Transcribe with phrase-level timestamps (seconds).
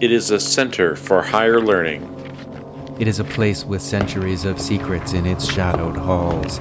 [0.00, 2.96] It is a center for higher learning.
[3.00, 6.60] It is a place with centuries of secrets in its shadowed halls.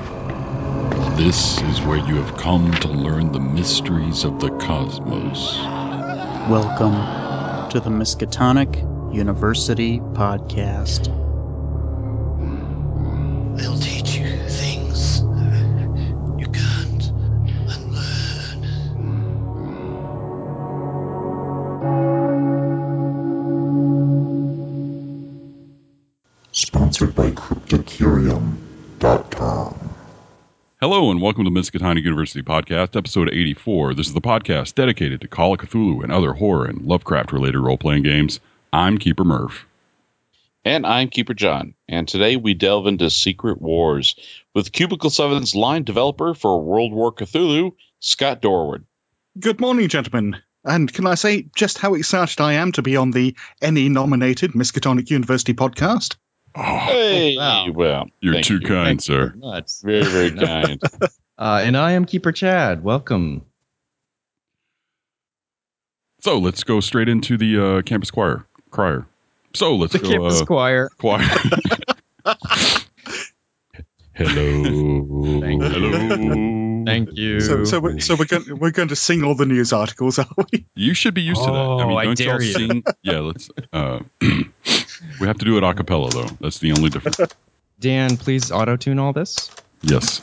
[1.19, 5.55] This is where you have come to learn the mysteries of the cosmos.
[6.49, 11.26] Welcome to the Miskatonic University Podcast.
[31.07, 33.93] Hello and welcome to the Miskatonic University Podcast, episode 84.
[33.93, 37.59] This is the podcast dedicated to Call of Cthulhu and other horror and Lovecraft related
[37.59, 38.41] role playing games.
[38.73, 39.65] I'm Keeper Murph.
[40.65, 41.75] And I'm Keeper John.
[41.87, 44.17] And today we delve into Secret Wars
[44.53, 47.71] with Cubicle 7's line developer for World War Cthulhu,
[48.01, 48.83] Scott Dorward.
[49.39, 50.35] Good morning, gentlemen.
[50.65, 54.51] And can I say just how excited I am to be on the ENnie nominated
[54.51, 56.17] Miskatonic University podcast?
[56.57, 57.71] Hey, wow.
[57.71, 58.67] well, You're thank too you.
[58.67, 59.33] kind, sir.
[59.37, 59.81] Nuts.
[59.83, 60.81] Very, very kind.
[61.39, 62.83] Uh, and I am Keeper Chad.
[62.83, 63.43] Welcome.
[66.21, 68.47] So let's go straight into the uh, campus choir.
[68.71, 69.05] Crier.
[69.53, 70.09] So let's The go.
[70.09, 70.89] Campus uh, Choir.
[70.97, 71.19] choir.
[74.13, 74.63] Hello.
[75.41, 75.69] Thank you.
[75.69, 76.83] Hello.
[76.87, 77.39] Thank you.
[77.39, 80.25] So, so, we're, so we're going we're going to sing all the news articles, are
[80.51, 80.65] we?
[80.73, 81.53] You should be used to that.
[81.55, 82.53] I Oh, mean, I don't y'all dare you.
[82.53, 82.83] sing?
[83.03, 83.49] Yeah, let's.
[83.71, 83.99] Uh,
[85.19, 86.29] we have to do it a cappella, though.
[86.41, 87.19] That's the only difference.
[87.79, 89.51] Dan, please auto tune all this.
[89.81, 90.19] Yes.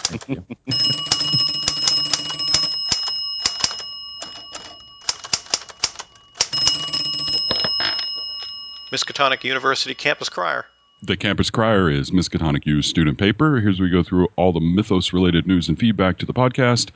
[8.91, 10.67] Miskatonic University Campus Crier.
[11.03, 13.61] The Campus Crier is Miskatonic U's student paper.
[13.61, 16.91] Here's where we go through all the mythos related news and feedback to the podcast.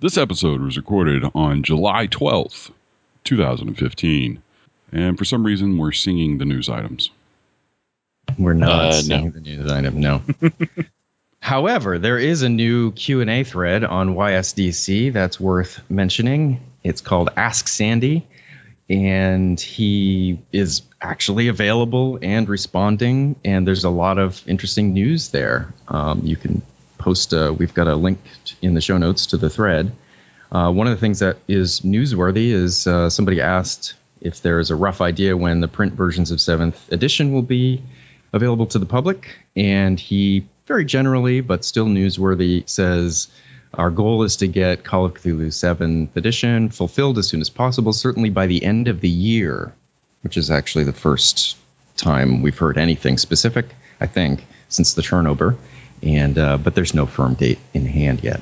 [0.00, 2.70] This episode was recorded on July 12th,
[3.24, 4.42] 2015.
[4.92, 7.10] And for some reason, we're singing the news items.
[8.38, 9.30] We're not Uh, seeing no.
[9.30, 10.00] the news item.
[10.00, 10.22] No.
[11.40, 16.60] However, there is a new Q and A thread on YSDC that's worth mentioning.
[16.84, 18.26] It's called Ask Sandy,
[18.88, 23.36] and he is actually available and responding.
[23.44, 25.72] And there's a lot of interesting news there.
[25.88, 26.62] Um, you can
[26.98, 27.32] post.
[27.32, 28.18] A, we've got a link
[28.60, 29.92] in the show notes to the thread.
[30.52, 34.70] Uh, one of the things that is newsworthy is uh, somebody asked if there is
[34.70, 37.82] a rough idea when the print versions of seventh edition will be
[38.32, 43.28] available to the public, and he very generally, but still newsworthy, says
[43.74, 47.92] our goal is to get Call of Cthulhu 7th edition fulfilled as soon as possible,
[47.92, 49.72] certainly by the end of the year,
[50.22, 51.56] which is actually the first
[51.96, 53.66] time we've heard anything specific,
[54.00, 55.56] I think, since the turnover.
[56.02, 58.40] And uh, but there's no firm date in hand yet.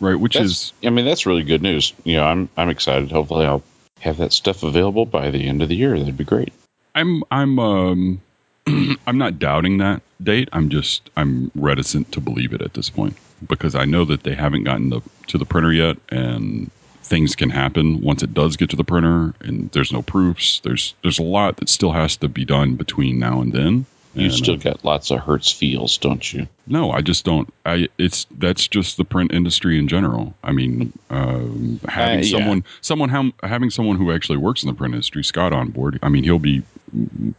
[0.00, 1.92] Right, which That's, is I mean, that's really good news.
[2.04, 3.10] You know, I'm I'm excited.
[3.10, 3.62] Hopefully, I'll
[4.00, 5.98] have that stuff available by the end of the year.
[5.98, 6.52] That'd be great.
[6.94, 8.20] I'm I'm um
[9.06, 10.48] I'm not doubting that date.
[10.52, 13.16] I'm just I'm reticent to believe it at this point
[13.48, 16.70] because I know that they haven't gotten the to the printer yet and
[17.02, 20.60] things can happen once it does get to the printer and there's no proofs.
[20.60, 23.86] There's there's a lot that still has to be done between now and then.
[24.14, 26.48] You've And, still uh, got lots of Hertz feels, don't you?
[26.66, 27.52] no, I just don't.
[27.64, 30.34] I it's that's just the print industry in general.
[30.42, 32.38] I mean, um, having Uh, yeah.
[32.38, 35.98] someone someone ham, having someone who actually works in the print industry, Scott, on board.
[36.02, 36.62] I mean, he'll be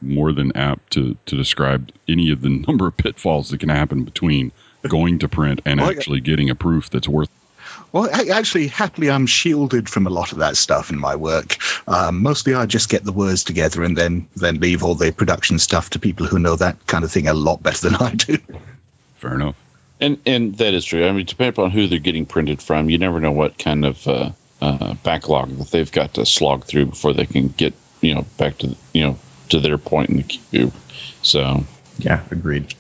[0.01, 4.03] more than apt to to describe any of the number of pitfalls that can happen
[4.03, 4.51] between
[4.87, 7.29] going to print and Well, actually getting a proof that's worth.
[7.91, 11.57] Well, actually, happily, I'm shielded from a lot of that stuff in my work.
[11.87, 15.57] Um, mostly, I just get the words together and then then leave all the production
[15.57, 18.37] stuff to people who know that kind of thing a lot better than I do.
[19.17, 19.55] Fair enough.
[19.99, 21.07] And and that is true.
[21.07, 24.07] I mean, depending upon who they're getting printed from, you never know what kind of
[24.07, 24.31] uh,
[24.61, 28.57] uh, backlog that they've got to slog through before they can get you know back
[28.59, 30.73] to you know to their point in the cube.
[31.21, 31.65] So
[31.97, 32.73] Yeah, agreed.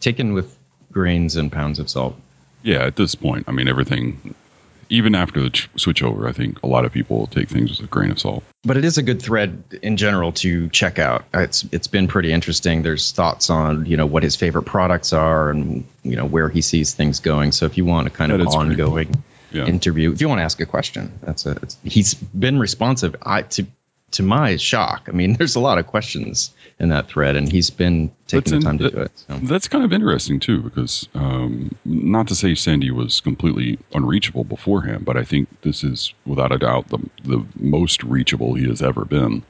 [0.00, 0.56] Taken with
[0.92, 2.16] grains and pounds of salt.
[2.62, 4.34] Yeah, at this point, I mean, everything.
[4.88, 7.90] Even after the ch- switch I think a lot of people take things with a
[7.90, 8.44] grain of salt.
[8.62, 11.24] but it is a good thread in general to check out.
[11.34, 12.82] It's it's been pretty interesting.
[12.82, 16.60] There's thoughts on you know what his favorite products are and you know where he
[16.62, 17.50] sees things going.
[17.50, 18.84] So if you want a kind That of is pretty cool.
[18.86, 19.66] ongoing Yeah.
[19.66, 23.16] interview, if you want to ask a question, that's a it's, he's been responsive.
[23.22, 23.66] I to
[24.16, 27.70] to my shock, I mean, there's a lot of questions in that thread, and he's
[27.70, 29.12] been taking That's the time to that- do it.
[29.28, 29.38] So.
[29.44, 35.04] That's kind of interesting too, because um, not to say Sandy was completely unreachable beforehand,
[35.04, 39.04] but I think this is without a doubt the the most reachable he has ever
[39.04, 39.42] been.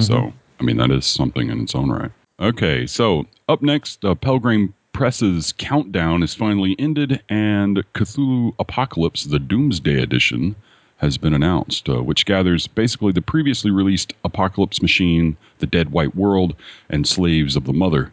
[0.00, 2.10] So, I mean, that is something in its own right.
[2.40, 9.38] Okay, so up next, uh, Pelgrane Press's countdown is finally ended, and Cthulhu Apocalypse: The
[9.38, 10.54] Doomsday Edition
[11.02, 16.14] has been announced, uh, which gathers basically the previously released Apocalypse Machine, The Dead White
[16.14, 16.54] World,
[16.88, 18.12] and Slaves of the Mother,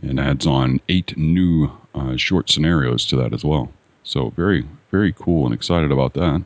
[0.00, 3.72] and adds on eight new uh, short scenarios to that as well.
[4.04, 6.44] So very, very cool and excited about that.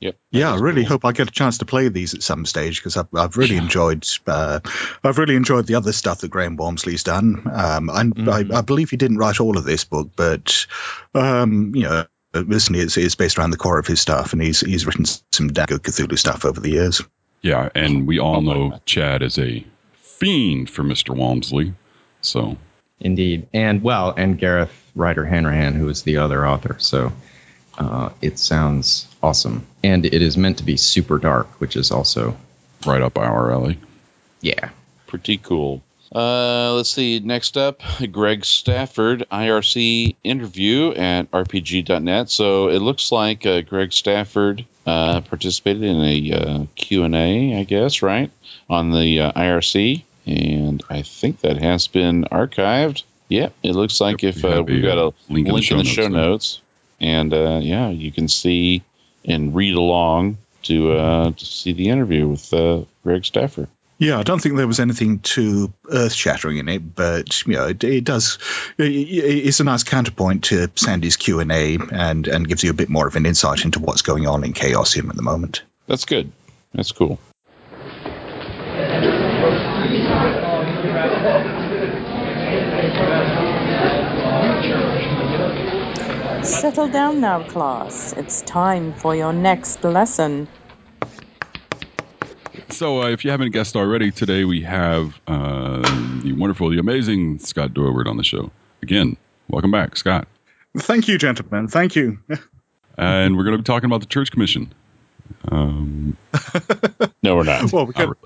[0.00, 0.16] Yep.
[0.30, 2.96] Yeah, I really hope I get a chance to play these at some stage because
[2.96, 4.60] I've, I've really enjoyed uh,
[5.02, 7.42] I've really enjoyed the other stuff that Graham Walmsley's done.
[7.52, 8.54] Um, and Mhm.
[8.54, 10.66] I, I believe he didn't write all of this book, but
[11.14, 14.60] um, you know, listen, it's, it's based around the core of his stuff, and he's
[14.60, 17.02] he's written some damn good Cthulhu stuff over the years.
[17.42, 19.64] Yeah, and we all know Chad is a
[20.02, 21.16] fiend for Mr.
[21.16, 21.74] Walmsley.
[22.20, 22.56] So
[23.00, 23.48] Indeed.
[23.52, 26.76] And well, and Gareth Ryder Hanrahan, who is the other author.
[26.78, 27.12] So
[27.76, 29.66] uh, it sounds awesome.
[29.82, 32.36] And it is meant to be super dark, which is also,
[32.86, 33.78] right up our alley.
[34.40, 34.70] yeah.
[35.06, 35.82] Pretty cool.
[36.14, 37.20] Uh, let's see.
[37.20, 37.82] Next up,
[38.12, 42.30] Greg Stafford, IRC interview at RPG.net.
[42.30, 48.02] So it looks like uh, Greg Stafford uh, participated in a uh, Q&A, I guess,
[48.02, 48.30] right,
[48.70, 50.02] on the uh, IRC.
[50.26, 53.02] And I think that has been archived.
[53.28, 55.78] Yep, it looks like Yep, if we uh, we've got a link in the show
[55.78, 56.10] in the notes show there.
[56.10, 56.62] notes.
[57.00, 58.82] And uh, yeah, you can see
[59.24, 63.68] and read along to, uh, to see the interview with uh, Greg Stafford.
[64.00, 67.66] Yeah, I don't think there was anything too earth shattering in it, but you know,
[67.66, 68.38] it, it does.
[68.78, 72.74] it- It's a nice counterpoint to Sandy's Q and A, and and gives you a
[72.74, 75.62] bit more of an insight into what's going on in Chaosium at the moment.
[75.88, 76.30] That's good.
[76.72, 77.18] That's cool.
[86.42, 88.12] Settle down now, class.
[88.16, 90.46] It's time for your next lesson.
[92.70, 95.80] So, uh, if you haven't guessed already, today we have uh,
[96.22, 98.50] the wonderful, the amazing Scott Dorward on the show.
[98.82, 99.16] Again,
[99.48, 100.26] welcome back, Scott.
[100.76, 101.68] Thank you, gentlemen.
[101.68, 102.18] Thank you.
[102.96, 104.72] And we're going to be talking about the Church Commission.
[105.50, 106.16] Um,
[107.22, 107.72] No, we're not.
[107.72, 108.16] well, we can, not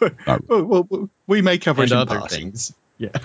[0.00, 0.62] No, not really.
[0.66, 2.40] well, well, we may cover And it in other passing.
[2.52, 2.74] things.
[2.98, 3.10] Yeah.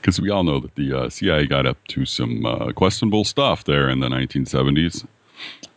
[0.00, 3.64] Because we all know that the uh, CIA got up to some uh, questionable stuff
[3.64, 5.04] there in the 1970s.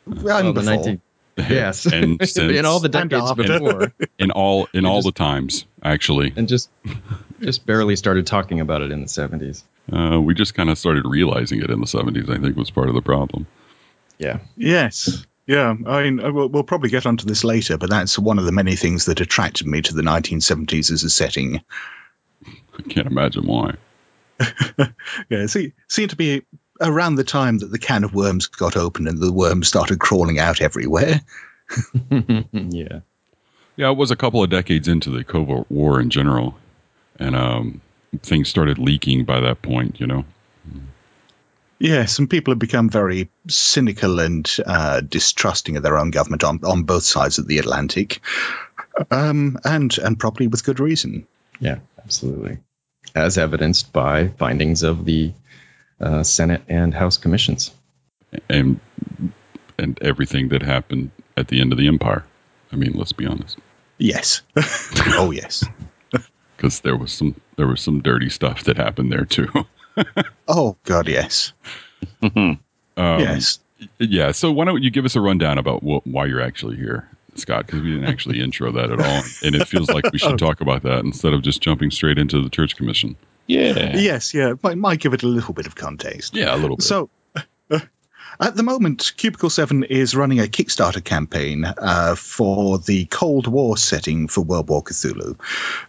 [0.05, 1.01] And Well, the 19
[1.37, 1.85] yes.
[1.93, 3.93] And since, in all the decades before.
[4.19, 6.69] in all in all just- the times, actually, and just
[7.41, 9.63] just barely started talking about it in the 70s.
[9.91, 12.29] uh, we just kind of started realizing it in the 70s.
[12.29, 13.47] I think was part of the problem.
[14.17, 14.39] Yeah.
[14.55, 15.25] Yes.
[15.45, 18.45] Yeah, I mean, uh, we'll, we'll probably get onto this later, but that's one of
[18.45, 21.61] the many things that attracted me to the 1970s as a setting.
[22.45, 23.73] I can't imagine why.
[25.29, 26.43] Yeah, see, seemed to be
[26.83, 30.39] around the time that the can of worms got open and the worms started crawling
[30.39, 31.21] out everywhere.
[32.51, 32.99] yeah.
[33.75, 36.55] Yeah, it was a couple of decades into the Covert War in general,
[37.17, 37.81] and um,
[38.21, 39.99] things started leaking by that point.
[39.99, 40.25] You know,
[41.79, 46.59] Yeah, some people have become very cynical and uh, distrusting of their own government on,
[46.63, 48.21] on both sides of the Atlantic,
[49.09, 51.25] um, and and probably with good reason.
[51.59, 52.59] Yeah, absolutely.
[53.15, 55.33] As evidenced by findings of the
[55.99, 57.71] uh, Senate and House commissions.
[58.49, 58.79] and
[59.79, 62.23] and everything that happened at the end of the Empire.
[62.71, 63.57] I mean, let's be honest,
[63.97, 64.41] Yes.
[65.17, 65.63] oh yes.
[66.57, 69.47] because there was some there was some dirty stuff that happened there too.
[70.47, 71.53] Oh God, yes.
[72.23, 72.59] Um,
[72.97, 73.59] yes.
[73.99, 74.31] Yeah.
[74.31, 77.65] So why don't you give us a rundown about wh- why you're actually here, Scott?
[77.67, 80.61] Because we didn't actually intro that at all, and it feels like we should talk
[80.61, 83.15] about that instead of just jumping straight into the church commission.
[83.47, 83.95] Yeah.
[83.97, 84.33] Yes.
[84.33, 84.53] Yeah.
[84.61, 86.35] Might, might give it a little bit of context.
[86.35, 86.83] Yeah, a little bit.
[86.83, 87.09] So,
[88.39, 93.77] at the moment, Cubicle 7 is running a Kickstarter campaign uh, for the Cold War
[93.77, 95.39] setting for World War Cthulhu.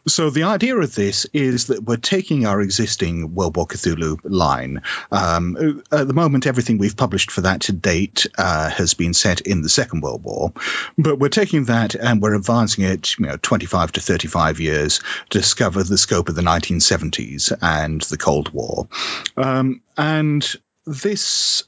[0.06, 4.82] So, the idea of this is that we're taking our existing World War Cthulhu line.
[5.10, 9.40] Um, at the moment, everything we've published for that to date uh, has been set
[9.40, 10.52] in the Second World War,
[10.98, 15.38] but we're taking that and we're advancing it, you know, 25 to 35 years to
[15.38, 18.88] discover the scope of the 1970s and the Cold War.
[19.36, 20.54] Um, and
[20.86, 21.64] this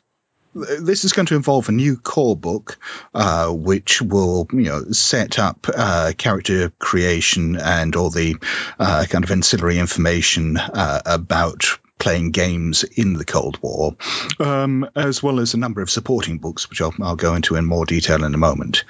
[0.56, 2.78] this is going to involve a new core book,
[3.14, 8.36] uh, which will you know set up uh, character creation and all the
[8.78, 13.96] uh, kind of ancillary information uh, about playing games in the Cold War,
[14.38, 17.64] um, as well as a number of supporting books, which I'll, I'll go into in
[17.64, 18.84] more detail in a moment.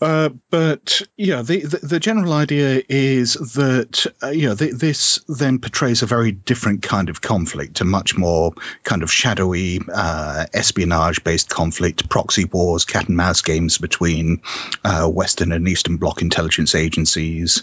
[0.00, 5.20] Uh, but yeah, the, the, the general idea is that uh, you know th- this
[5.28, 10.46] then portrays a very different kind of conflict, a much more kind of shadowy uh,
[10.52, 14.42] espionage-based conflict, proxy wars, cat and mouse games between
[14.84, 17.62] uh, Western and Eastern Bloc intelligence agencies,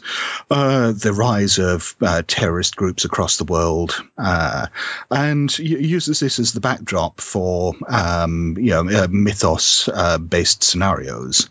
[0.50, 1.96] uh, the rise of
[2.28, 9.08] terrorist groups across the world, and uses this as the backdrop for um, you know
[9.08, 11.50] mythos-based scenarios.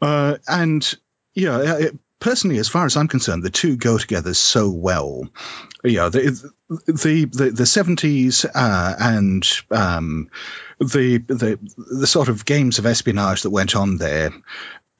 [0.00, 0.94] Uh, and
[1.34, 5.28] yeah, it, personally, as far as I'm concerned, the two go together so well.
[5.84, 10.30] Yeah, the the the, the 70s uh, and um,
[10.78, 14.32] the the the sort of games of espionage that went on there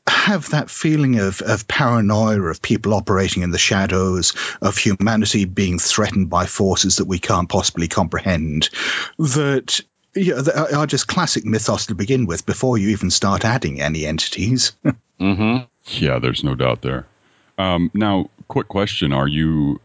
[0.08, 5.78] have that feeling of, of paranoia, of people operating in the shadows, of humanity being
[5.78, 8.70] threatened by forces that we can't possibly comprehend,
[9.18, 9.80] that
[10.18, 14.72] yeah, are just classic mythos to begin with before you even start adding any entities.
[15.20, 15.64] mm-hmm.
[15.84, 17.06] Yeah, there's no doubt there.
[17.58, 19.80] Um, now, quick question: Are you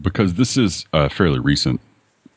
[0.00, 1.80] because this is a fairly recent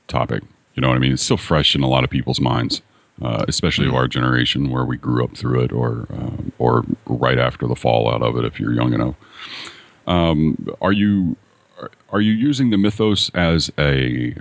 [0.08, 0.44] topic?
[0.76, 1.14] You know what I mean?
[1.14, 2.82] It's still fresh in a lot of people's minds,
[3.22, 3.96] uh, especially mm-hmm.
[3.96, 7.76] of our generation, where we grew up through it, or um, or right after the
[7.76, 9.16] fallout of it, if you're young enough.
[10.08, 11.36] Um, are you
[12.10, 14.36] are you using the mythos as a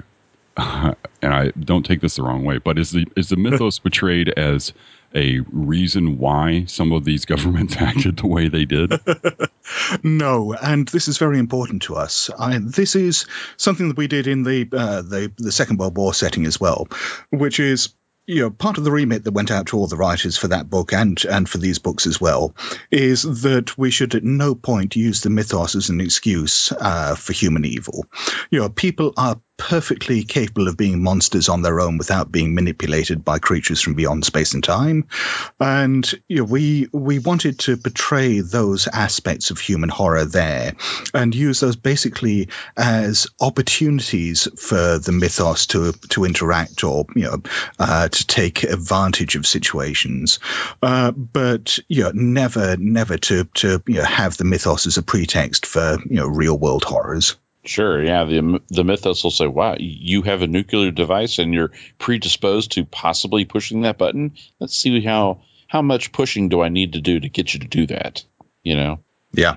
[0.56, 4.28] and I don't take this the wrong way, but is the is the mythos portrayed
[4.30, 4.72] as
[5.14, 8.92] a reason why some of these governments acted the way they did?
[10.02, 12.30] no, and this is very important to us.
[12.36, 16.14] I, this is something that we did in the, uh, the the Second World War
[16.14, 16.88] setting as well,
[17.30, 17.94] which is
[18.26, 20.70] you know, part of the remit that went out to all the writers for that
[20.70, 22.54] book and and for these books as well
[22.90, 27.32] is that we should at no point use the mythos as an excuse uh, for
[27.32, 28.06] human evil.
[28.50, 33.24] You know, people are perfectly capable of being monsters on their own without being manipulated
[33.24, 35.06] by creatures from beyond space and time.
[35.60, 40.74] And you know, we we wanted to portray those aspects of human horror there
[41.12, 47.42] and use those basically as opportunities for the mythos to to interact or you know
[47.78, 50.40] uh, to take advantage of situations.
[50.82, 55.02] Uh, but you know, never never to to you know, have the mythos as a
[55.02, 57.36] pretext for you know real world horrors.
[57.64, 58.02] Sure.
[58.02, 58.24] Yeah.
[58.24, 62.84] The the mythos will say, "Wow, you have a nuclear device and you're predisposed to
[62.84, 64.32] possibly pushing that button.
[64.60, 67.66] Let's see how how much pushing do I need to do to get you to
[67.66, 68.24] do that."
[68.62, 69.00] You know.
[69.32, 69.56] Yeah.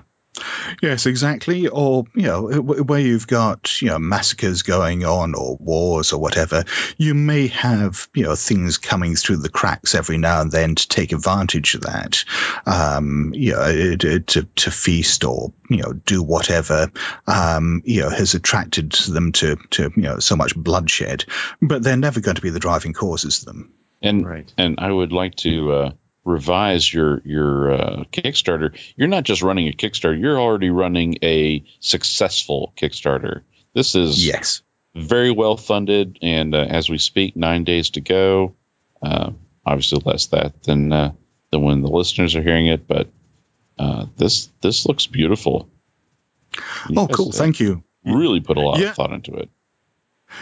[0.82, 1.68] Yes, exactly.
[1.68, 6.64] Or, you know, where you've got, you know, massacres going on or wars or whatever,
[6.96, 10.88] you may have, you know, things coming through the cracks every now and then to
[10.88, 12.24] take advantage of that,
[12.66, 16.90] um, you know, to, to feast or, you know, do whatever,
[17.26, 21.24] um, you know, has attracted them to, to, you know, so much bloodshed.
[21.60, 23.72] But they're never going to be the driving causes of them.
[24.00, 24.52] And, right.
[24.56, 25.90] and I would like to, uh,
[26.28, 31.64] revise your your uh, Kickstarter, you're not just running a Kickstarter; you're already running a
[31.80, 33.42] successful Kickstarter.
[33.74, 34.62] This is yes,
[34.94, 38.54] very well funded, and uh, as we speak, nine days to go.
[39.02, 39.30] Uh,
[39.64, 41.12] obviously, less that than uh,
[41.50, 43.08] than when the listeners are hearing it, but
[43.78, 45.68] uh, this this looks beautiful.
[46.88, 47.32] You oh, cool!
[47.32, 47.82] Thank you.
[48.04, 48.90] Really put a lot yeah.
[48.90, 49.50] of thought into it.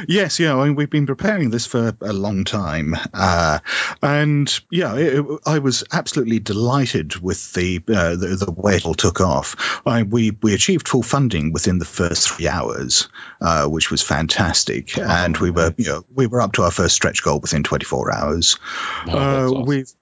[0.09, 3.61] Yes, yeah, I mean, we've been preparing this for a long time, uh,
[4.03, 8.85] and yeah, it, it, I was absolutely delighted with the uh, the, the, way it
[8.85, 9.83] all took off.
[9.87, 13.09] I, we we achieved full funding within the first three hours,
[13.41, 16.71] uh, which was fantastic, oh, and we were you know we were up to our
[16.71, 18.59] first stretch goal within 24 hours.
[19.07, 19.65] Oh, awesome.
[19.65, 19.93] We've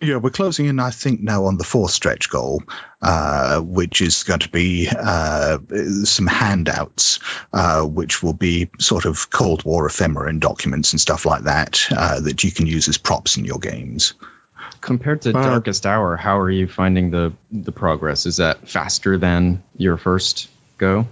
[0.00, 2.62] yeah, we're closing in, I think, now on the fourth stretch goal,
[3.00, 5.58] uh, which is going to be uh,
[6.04, 7.20] some handouts,
[7.52, 11.86] uh, which will be sort of Cold War ephemera and documents and stuff like that
[11.90, 14.14] uh, that you can use as props in your games.
[14.82, 18.26] Compared to uh, Darkest Hour, how are you finding the the progress?
[18.26, 21.06] Is that faster than your first go?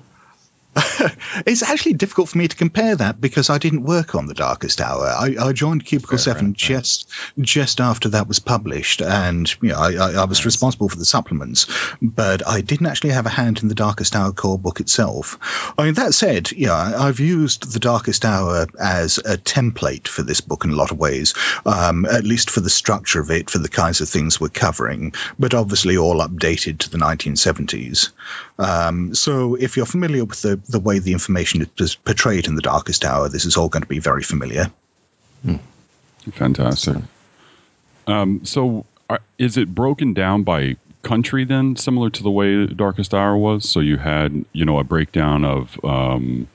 [1.46, 4.80] it's actually difficult for me to compare that because I didn't work on the Darkest
[4.80, 5.06] Hour.
[5.06, 7.46] I, I joined Cubicle Fair Seven right, just right.
[7.46, 10.46] just after that was published, and you know, I, I, I was nice.
[10.46, 11.66] responsible for the supplements,
[12.02, 15.38] but I didn't actually have a hand in the Darkest Hour core book itself.
[15.78, 20.40] I mean, that said, yeah, I've used the Darkest Hour as a template for this
[20.40, 23.58] book in a lot of ways, um, at least for the structure of it, for
[23.58, 28.10] the kinds of things we're covering, but obviously all updated to the 1970s.
[28.58, 32.62] Um, so if you're familiar with the the way the information is portrayed in the
[32.62, 34.70] Darkest Hour, this is all going to be very familiar.
[35.44, 35.56] Hmm.
[36.32, 36.96] Fantastic.
[38.06, 43.14] Um, so, are, is it broken down by country then, similar to the way Darkest
[43.14, 43.68] Hour was?
[43.68, 46.48] So you had, you know, a breakdown of um,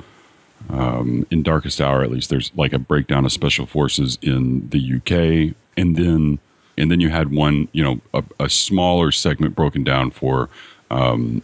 [0.69, 4.95] um, in Darkest Hour, at least, there's like a breakdown of special forces in the
[4.97, 6.39] UK, and then
[6.77, 10.49] and then you had one, you know, a, a smaller segment broken down for
[10.91, 11.41] um,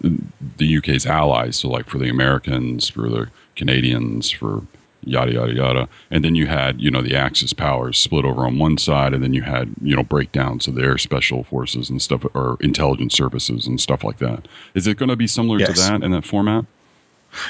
[0.57, 1.57] the UK's allies.
[1.57, 4.61] So, like for the Americans, for the Canadians, for
[5.05, 5.89] yada yada yada.
[6.11, 9.23] And then you had, you know, the Axis powers split over on one side, and
[9.23, 13.67] then you had, you know, breakdowns of their special forces and stuff, or intelligence services
[13.67, 14.47] and stuff like that.
[14.73, 16.65] Is it going to be similar to that in that format?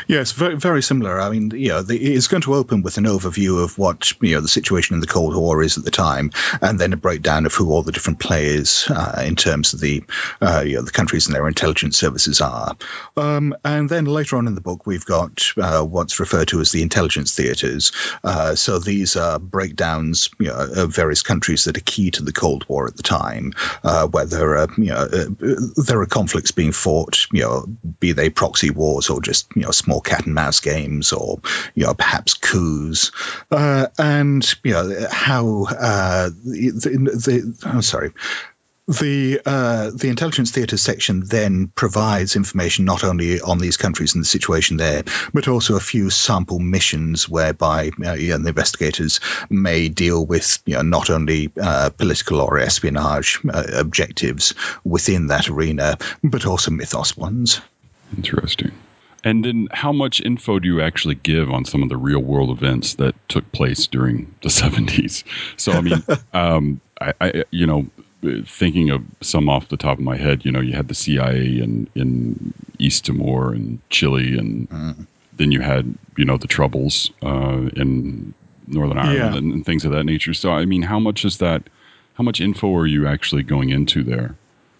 [0.07, 1.19] Yes, very very similar.
[1.19, 4.35] I mean, you know, the, it's going to open with an overview of what you
[4.35, 7.45] know the situation in the Cold War is at the time, and then a breakdown
[7.45, 10.03] of who all the different players uh, in terms of the
[10.41, 12.75] uh, you know the countries and their intelligence services are.
[13.17, 16.71] Um, and then later on in the book, we've got uh, what's referred to as
[16.71, 17.91] the intelligence theaters.
[18.23, 22.33] Uh, so these are breakdowns you know, of various countries that are key to the
[22.33, 25.25] Cold War at the time, uh, where there are you know uh,
[25.77, 27.65] there are conflicts being fought, you know,
[27.99, 31.39] be they proxy wars or just you know small cat and mouse games or
[31.73, 33.11] you know perhaps coups,
[33.51, 38.11] uh, and you know how uh, the, the, I'm sorry.
[38.87, 44.23] The uh, the intelligence theatre section then provides information not only on these countries and
[44.23, 45.03] the situation there,
[45.33, 50.59] but also a few sample missions whereby uh, you know, the investigators may deal with
[50.67, 54.53] you know, not only uh, political or espionage uh, objectives
[54.83, 57.61] within that arena, but also mythos ones.
[58.15, 58.71] Interesting.
[59.25, 62.51] And then, how much info do you actually give on some of the real world
[62.51, 65.23] events that took place during the 70s?
[65.57, 66.03] So, I mean,
[66.33, 67.87] um, I, I, you know,
[68.45, 71.59] thinking of some off the top of my head, you know, you had the CIA
[71.59, 77.69] in, in East Timor and Chile, and then you had, you know, the Troubles uh,
[77.75, 78.33] in
[78.67, 79.37] Northern Ireland Yeah.
[79.37, 80.33] and, and things of that nature.
[80.33, 81.63] So, I mean, how much is that?
[82.13, 84.35] How much info are you actually going into there?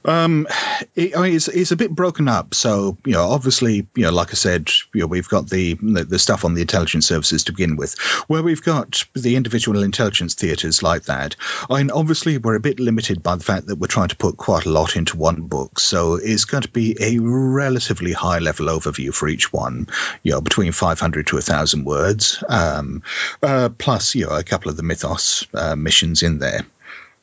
[0.05, 0.47] Um,
[0.95, 2.53] it, I mean, it's, it's a bit broken up.
[2.53, 6.03] So, you know, obviously, you know, like I said, you know, we've got the, the
[6.03, 7.97] the stuff on the intelligence services to begin with,
[8.27, 11.35] where we've got the individual intelligence theatres like that.
[11.69, 14.37] I mean, obviously, we're a bit limited by the fact that we're trying to put
[14.37, 15.79] quite a lot into one book.
[15.79, 19.87] So it's going to be a relatively high level overview for each one,
[20.23, 23.03] you know, between 500 to 1,000 words, um,
[23.41, 26.65] uh, plus, you know, a couple of the mythos uh, missions in there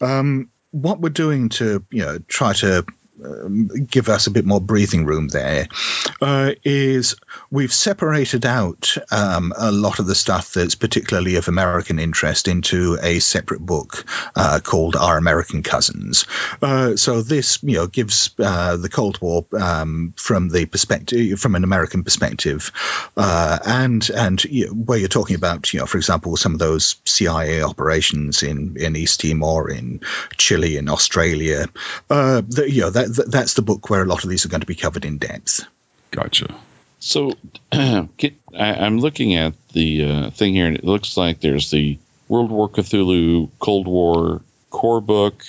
[0.03, 2.85] um, what we're doing to you know try to
[3.87, 5.69] give us a bit more breathing room there
[6.21, 7.17] uh, is
[7.51, 12.99] we've separated out um, a lot of the stuff that's particularly of American interest into
[13.03, 14.05] a separate book
[14.35, 16.27] uh, called Our American Cousins.
[16.61, 21.55] Uh, so this you know gives uh, the Cold War um, from the perspective from
[21.55, 22.73] an American perspective,
[23.17, 26.59] uh, and and you know, where you're talking about you know for example some of
[26.59, 30.01] those CIA operations in in East Timor, in
[30.37, 31.67] Chile, in Australia.
[32.09, 34.61] Uh, you know that, that that's the book where a lot of these are going
[34.61, 35.65] to be covered in depth.
[36.11, 36.55] Gotcha.
[37.01, 37.33] So,
[37.73, 38.09] I,
[38.55, 42.69] I'm looking at the uh, thing here, and it looks like there's the World War
[42.69, 45.43] Cthulhu Cold War Core Book,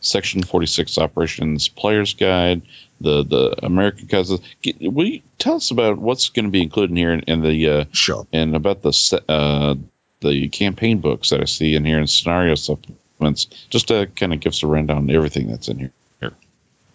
[0.00, 2.62] Section 46 Operations Player's Guide,
[3.00, 4.40] the the American Cousins.
[4.80, 7.68] Will you tell us about what's going to be included in here, and, and the
[7.68, 8.26] uh, Sure.
[8.32, 9.74] and about the uh,
[10.20, 14.40] the campaign books that I see in here and scenario supplements, just to kind of
[14.40, 15.92] give us a rundown on everything that's in here.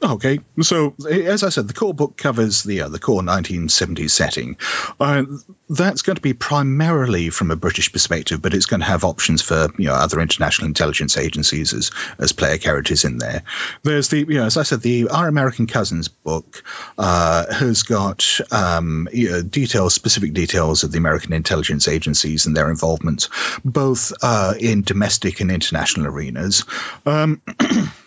[0.04, 4.58] Okay, so as I said, the core book covers the uh, the core 1970s setting.
[5.00, 5.26] Uh,
[5.70, 9.44] that's going to be primarily from a British perspective, but it's going to have options
[9.44, 13.44] for you know other international intelligence agencies as as player characters in there.
[13.84, 16.64] There's the you know as I said, the Our American Cousins book
[16.98, 22.58] uh, has got um, you know, details, specific details of the American intelligence agencies and
[22.58, 23.30] their involvement,
[23.64, 26.66] both uh, in domestic and international arenas.
[27.06, 27.44] Um,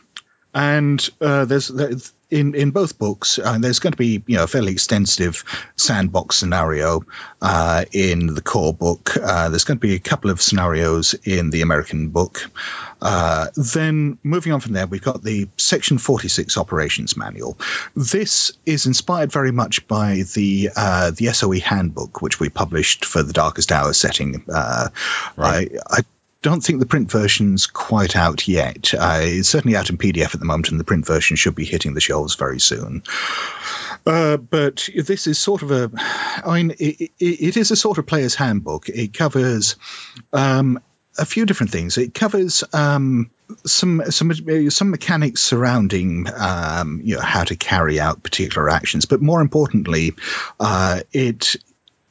[0.54, 4.44] and uh, there's there's- in in both books uh, there's going to be you know
[4.44, 5.44] a fairly extensive
[5.76, 7.04] sandbox scenario
[7.40, 9.16] uh, in the core book.
[9.16, 12.50] Uh, there's going to be a couple of scenarios in the American book.
[13.00, 17.58] Uh, then moving on from there, we've got the Section 46 operations manual.
[17.94, 23.22] This is inspired very much by the uh, the SOE handbook, which we published for
[23.22, 24.44] the Darkest Hour setting.
[24.52, 24.88] Uh,
[25.38, 26.00] I, I
[26.44, 28.92] don't think the print version's quite out yet.
[28.92, 31.64] Uh, it's certainly out in PDF at the moment, and the print version should be
[31.64, 33.02] hitting the shelves very soon.
[34.04, 35.90] Uh, but this is sort of a,
[36.44, 38.90] I mean, it, it, it is a sort of player's handbook.
[38.90, 39.76] It covers
[40.34, 40.80] um,
[41.16, 41.96] a few different things.
[41.96, 43.30] It covers um,
[43.64, 49.22] some some some mechanics surrounding um, you know how to carry out particular actions, but
[49.22, 50.12] more importantly,
[50.60, 51.56] uh, it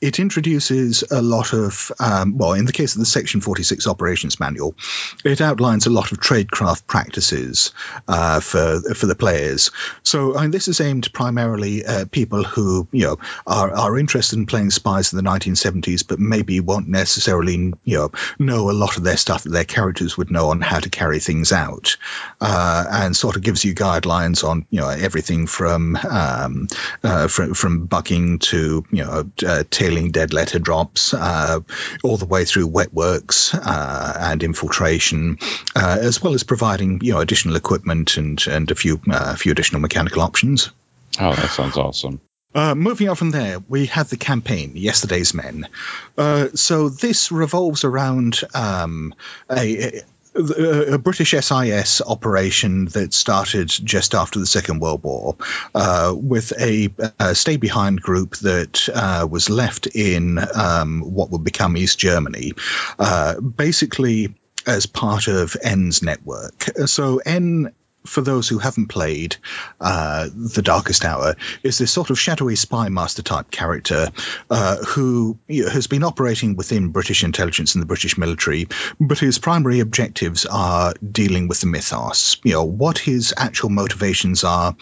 [0.03, 4.37] it introduces a lot of, um, well, in the case of the Section 46 operations
[4.37, 4.75] manual,
[5.23, 7.71] it outlines a lot of tradecraft practices
[8.05, 9.71] uh, for for the players.
[10.03, 14.37] So, I mean, this is aimed primarily at people who, you know, are, are interested
[14.37, 18.97] in playing spies in the 1970s, but maybe won't necessarily, you know, know a lot
[18.97, 21.95] of their stuff that their characters would know on how to carry things out,
[22.41, 26.67] uh, and sort of gives you guidelines on, you know, everything from um,
[27.03, 31.59] uh, from from bucking to, you know, uh, tailing dead letter drops, uh,
[32.03, 35.37] all the way through wet works uh, and infiltration,
[35.75, 39.37] uh, as well as providing, you know, additional equipment and and a few uh, a
[39.37, 40.71] few additional mechanical options.
[41.19, 42.21] Oh, that sounds awesome.
[42.55, 45.67] Uh, moving on from there, we have the campaign, Yesterday's Men.
[46.15, 49.15] Uh, so this revolves around um,
[49.49, 50.01] a,
[50.35, 55.37] a, British SIS operation that started just after the Second World War
[55.75, 61.43] uh, with a, a stay behind group that uh, was left in um, what would
[61.43, 62.53] become East Germany.
[62.97, 66.63] Uh, basically, as part of N's network.
[66.85, 67.73] So N
[68.05, 69.37] for those who haven't played
[69.79, 74.09] uh, The Darkest Hour, is this sort of shadowy spy master type character
[74.49, 78.67] uh, who you know, has been operating within British intelligence and the British military,
[78.99, 82.37] but his primary objectives are dealing with the mythos.
[82.43, 84.75] You know, what his actual motivations are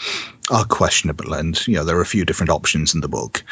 [0.49, 3.43] are questionable, and you know there are a few different options in the book.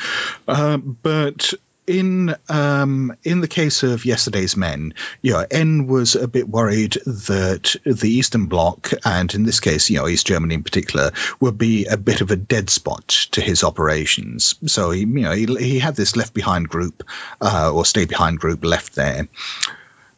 [0.47, 1.53] Uh, but
[1.89, 7.75] in um, in the case of yesterday's men, yeah, N was a bit worried that
[7.83, 11.85] the Eastern Bloc, and in this case, you know, East Germany in particular, would be
[11.85, 14.55] a bit of a dead spot to his operations.
[14.67, 17.03] So he, you know, he, he had this left behind group
[17.41, 19.27] uh, or stay behind group left there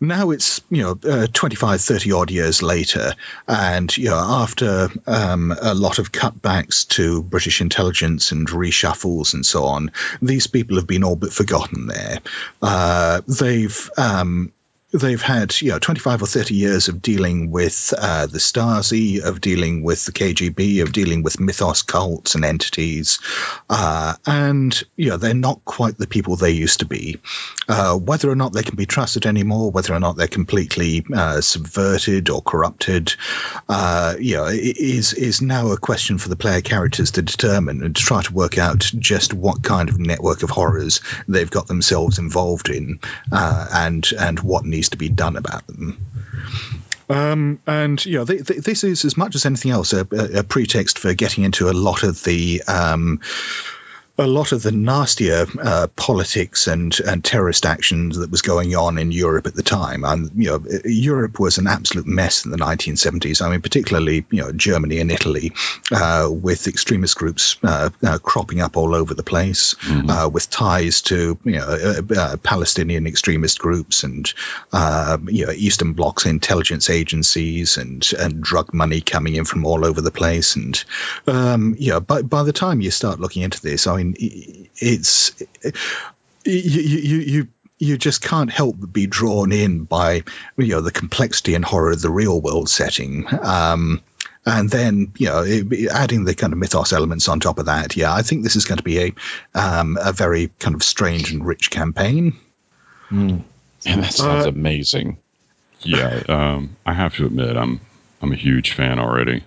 [0.01, 3.13] now it's you know uh, 25 30 odd years later
[3.47, 9.45] and you know after um, a lot of cutbacks to british intelligence and reshuffles and
[9.45, 12.19] so on these people have been all but forgotten there.
[12.61, 14.51] Uh, they've um,
[14.91, 19.41] they've had you know 25 or 30 years of dealing with uh, the Stasi, of
[19.41, 23.19] dealing with the KGB, of dealing with mythos cults and entities,
[23.69, 27.19] uh, and you know they're not quite the people they used to be.
[27.67, 31.41] Uh, whether or not they can be trusted anymore, whether or not they're completely uh,
[31.41, 33.15] subverted or corrupted,
[33.69, 37.95] uh, you know, is is now a question for the player characters to determine and
[37.95, 42.19] to try to work out just what kind of network of horrors they've got themselves
[42.19, 42.99] involved in,
[43.31, 45.97] uh, and and what needs to be done about them.
[47.09, 50.43] Um, and you know, th- th- this is as much as anything else a, a,
[50.43, 53.19] pretext for getting into a lot of the um,
[54.21, 58.97] a lot of the nastier uh, politics and, and terrorist actions that was going on
[58.97, 60.03] in Europe at the time.
[60.03, 63.41] And you know, Europe was an absolute mess in the 1970s.
[63.41, 65.53] I mean, particularly you know Germany and Italy,
[65.91, 70.09] uh, with extremist groups uh, uh cropping up all over the place, mm-hmm.
[70.09, 74.33] Uh, with ties to you know uh, Palestinian extremist groups and
[75.27, 80.01] you know Eastern Bloc's intelligence agencies and and drug money coming in from all over
[80.01, 80.55] the place.
[80.55, 80.83] And
[81.27, 85.41] um, you know, by by the time you start looking into this, I mean it's
[86.45, 87.47] you you you
[87.77, 90.23] you just can't help but be drawn in by
[90.57, 93.25] you know the complexity and horror of the real world setting.
[93.41, 94.01] Um,
[94.45, 95.43] and then you know
[95.91, 98.65] adding the kind of mythos elements on top of that yeah i think this is
[98.65, 99.13] going to be a
[99.53, 102.33] um, a very kind of strange and rich campaign
[103.09, 103.41] mm.
[103.83, 105.17] that sounds uh, amazing
[105.81, 107.79] yeah um, i have to admit i'm
[108.21, 109.43] i'm a huge fan already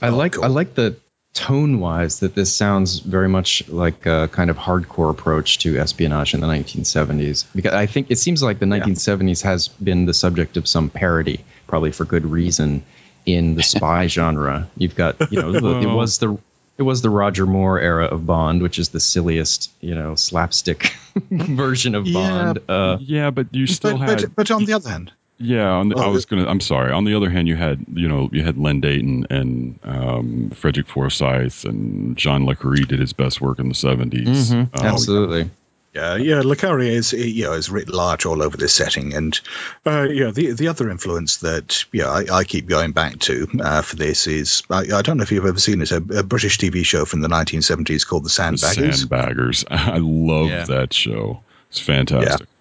[0.00, 0.44] i oh, like cool.
[0.44, 0.96] i like the
[1.36, 6.32] tone wise that this sounds very much like a kind of hardcore approach to espionage
[6.32, 9.50] in the 1970s because i think it seems like the 1970s yeah.
[9.50, 12.82] has been the subject of some parody probably for good reason
[13.26, 16.38] in the spy genre you've got you know it was the
[16.78, 20.94] it was the Roger Moore era of Bond, which is the silliest, you know, slapstick
[21.30, 22.58] version of Bond.
[22.68, 24.20] Yeah, uh, yeah but you still but, had.
[24.20, 26.46] But, but on the other hand, yeah, the, oh, I was gonna.
[26.46, 26.92] I'm sorry.
[26.92, 30.88] On the other hand, you had you know you had Len Deighton and um, Frederick
[30.88, 34.24] Forsyth and John Le Carre did his best work in the 70s.
[34.24, 35.50] Mm-hmm, um, absolutely.
[35.92, 36.40] Yeah, yeah.
[36.42, 39.38] Le Carre is you know is writ large all over this setting, and
[39.84, 43.82] uh, yeah, the the other influence that yeah I, I keep going back to uh,
[43.82, 46.58] for this is I, I, don't know if you've ever seen it a, a, British
[46.58, 49.06] TV show from the 1970s called The Sandbaggers.
[49.08, 50.64] The Sandbaggers, I love yeah.
[50.64, 51.42] that show.
[51.70, 52.40] It's fantastic.
[52.40, 52.55] Yeah.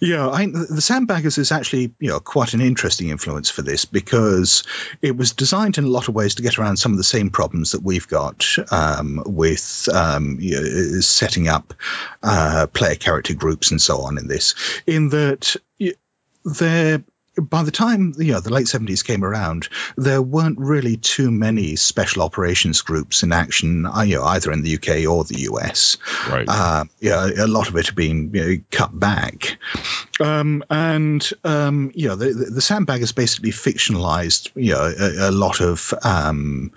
[0.00, 4.64] Yeah, I, the Sandbaggers is actually you know quite an interesting influence for this because
[5.00, 7.30] it was designed in a lot of ways to get around some of the same
[7.30, 11.74] problems that we've got um, with um, you know, setting up
[12.22, 14.54] uh, player character groups and so on in this.
[14.86, 15.56] In that
[16.44, 17.04] they're
[17.36, 21.76] by the time you know, the late 70s came around, there weren't really too many
[21.76, 25.98] special operations groups in action, uh, you know, either in the UK or the US.
[26.28, 26.46] Right.
[26.48, 29.58] Uh, yeah, a lot of it had been you know, cut back.
[30.20, 35.32] Um, and, um, you know, the, the, the sandbaggers basically fictionalized, you know, a, a
[35.32, 36.72] lot of um,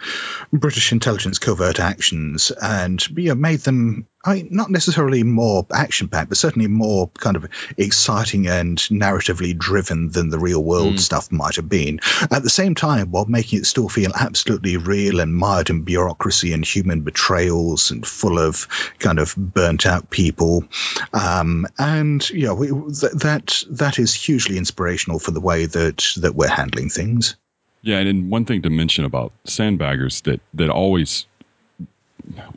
[0.51, 6.07] British intelligence covert actions and, you know, made them I mean, not necessarily more action
[6.07, 11.31] packed, but certainly more kind of exciting and narratively driven than the real world stuff
[11.31, 11.99] might have been.
[12.21, 16.53] At the same time, while making it still feel absolutely real and mired in bureaucracy
[16.53, 18.67] and human betrayals and full of
[18.99, 20.65] kind of burnt out people.
[21.13, 26.36] Um, and yeah, we, th- that that is hugely inspirational for the way that that
[26.36, 27.36] we're handling things.
[27.81, 31.25] Yeah, and then one thing to mention about sandbaggers that that always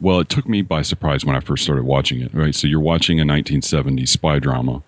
[0.01, 2.35] well, it took me by surprise when I first started watching it.
[2.35, 4.83] Right, so you're watching a 1970s spy drama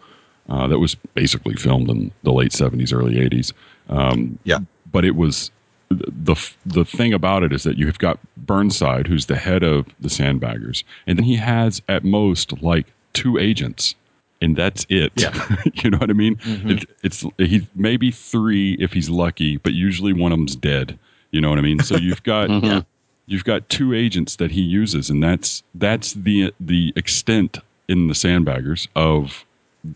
[0.51, 3.53] uh, that was basically filmed in the late 70s, early 80s.
[3.89, 4.59] Um, Yeah.
[4.93, 5.51] but it was
[5.91, 6.37] the
[6.67, 10.85] the thing about it is that you've got Burnside, who's the head of the sandbaggers,
[11.07, 13.97] and then he has at most like two agents,
[14.41, 15.13] and that's it.
[15.17, 15.35] Yeah.
[15.75, 16.39] you know what I mean?
[16.45, 20.97] It, it's he maybe three if he's lucky, but usually one of them's dead.
[21.33, 21.81] You know what I mean?
[21.81, 22.49] So you've got
[23.27, 27.59] you've got two agents that he uses, and that's that's the the extent
[27.89, 29.45] in the sandbaggers of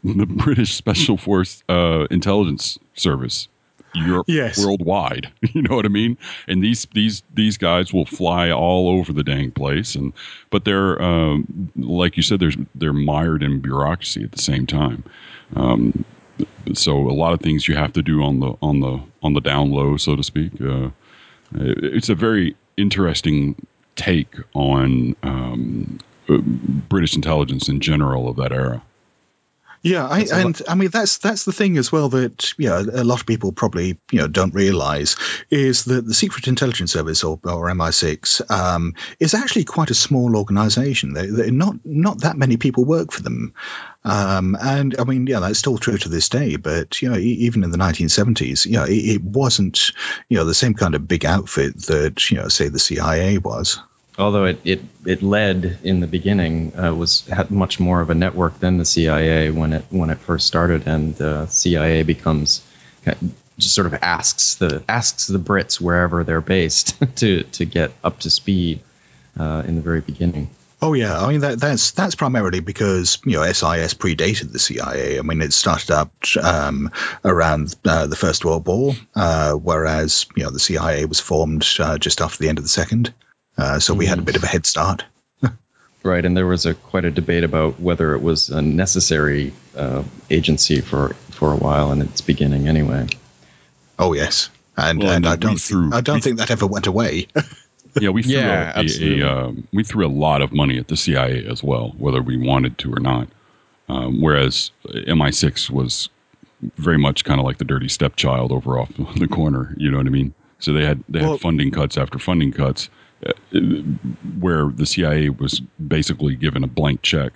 [0.04, 3.48] the British Special Force uh, Intelligence Service.
[3.96, 4.58] Europe, Yes.
[4.64, 5.30] worldwide.
[5.54, 6.18] You know what I mean?
[6.48, 10.12] And these these these guys will fly all over the dang place, and
[10.50, 15.04] but they're um, like you said, there's they're mired in bureaucracy at the same time.
[15.54, 16.04] Um,
[16.72, 19.40] so a lot of things you have to do on the on the on the
[19.40, 20.50] down low, so to speak.
[20.60, 20.86] Uh,
[21.54, 23.54] it- it's a very interesting
[23.94, 26.38] take on um, uh,
[26.88, 28.82] British intelligence in general of that era.
[29.84, 33.04] Yeah, I, and I mean that's that's the thing as well that you know a
[33.04, 35.16] lot of people probably you know don't realize
[35.50, 40.38] is that the Secret Intelligence Service or, or MI6 um, is actually quite a small
[40.38, 41.12] organization.
[41.12, 43.52] They, they not not that many people work for them,
[44.04, 46.56] um, and I mean yeah that's still true to this day.
[46.56, 49.90] But you know even in the 1970s, you know it, it wasn't
[50.30, 53.80] you know the same kind of big outfit that you know say the CIA was.
[54.16, 58.14] Although it, it, it led in the beginning uh, was had much more of a
[58.14, 62.62] network than the CIA when it when it first started, and uh, CIA becomes
[63.58, 68.20] just sort of asks the asks the Brits wherever they're based to to get up
[68.20, 68.80] to speed
[69.38, 70.50] uh, in the very beginning.
[70.82, 75.18] Oh yeah, I mean that, that's that's primarily because you know SIS predated the CIA.
[75.18, 76.90] I mean it started up um,
[77.24, 81.98] around uh, the First World War, uh, whereas you know the CIA was formed uh,
[81.98, 83.14] just after the end of the Second.
[83.56, 85.04] Uh, so we had a bit of a head start.
[86.02, 90.02] Right, and there was a quite a debate about whether it was a necessary uh,
[90.28, 93.06] agency for for a while in its beginning, anyway.
[93.98, 96.50] Oh yes, and Well, and and I don't threw- think, I don't we- think that
[96.50, 97.26] ever went away.
[98.00, 99.20] Yeah, we threw Yeah, a, a, absolutely.
[99.22, 102.36] a, um, we threw a lot of money at the CIA as well, whether we
[102.36, 103.28] wanted to or not.
[103.88, 106.08] Um, whereas MI6 was
[106.76, 109.74] very much kind of like the dirty stepchild over off the corner.
[109.78, 110.34] You know what I mean?
[110.58, 112.90] So they had they Well- had funding cuts after funding cuts,
[114.38, 117.32] where the CIA was basically given a blank check.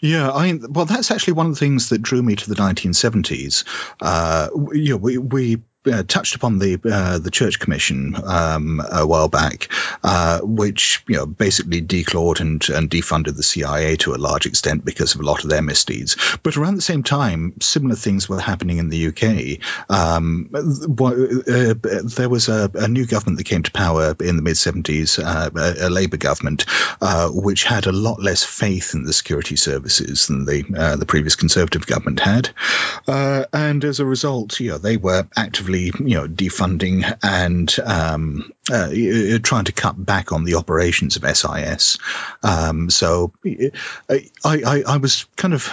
[0.00, 2.54] Yeah, I mean, well, that's actually one of the things that drew me to the
[2.54, 3.64] 1970s.
[4.00, 9.06] Uh, you know, we we uh, touched upon the uh, the Church Commission um, a
[9.06, 9.68] while back,
[10.02, 14.84] uh, which you know basically declawed and and defunded the CIA to a large extent
[14.84, 16.16] because of a lot of their misdeeds.
[16.42, 19.60] But around the same time, similar things were happening in the UK.
[19.88, 21.74] Um, uh,
[22.16, 25.50] there was a, a new government that came to power in the mid 70s, uh,
[25.54, 26.66] a, a Labour government,
[27.00, 30.58] uh, which had a lot less faith in the security services than the
[30.98, 32.50] the previous Conservative government had,
[33.06, 38.90] and as a result, you know, they were actively you know defunding and um, uh,
[39.42, 41.98] trying to cut back on the operations of SIS.
[42.42, 45.70] Um, so I, I I was kind of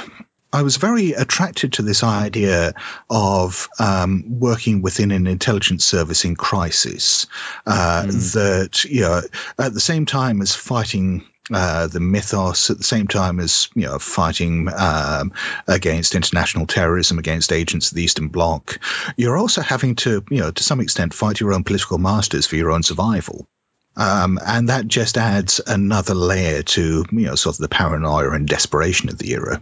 [0.53, 2.73] I was very attracted to this idea
[3.09, 7.27] of um, working within an intelligence service in crisis.
[7.65, 9.21] Uh, That you know,
[9.59, 11.25] at the same time as fighting.
[11.53, 15.31] Uh, the mythos at the same time as you know fighting um,
[15.67, 18.79] against international terrorism against agents of the Eastern Bloc,
[19.15, 22.55] you're also having to you know to some extent fight your own political masters for
[22.55, 23.47] your own survival.
[23.95, 28.47] Um, and that just adds another layer to you know sort of the paranoia and
[28.47, 29.61] desperation of the era.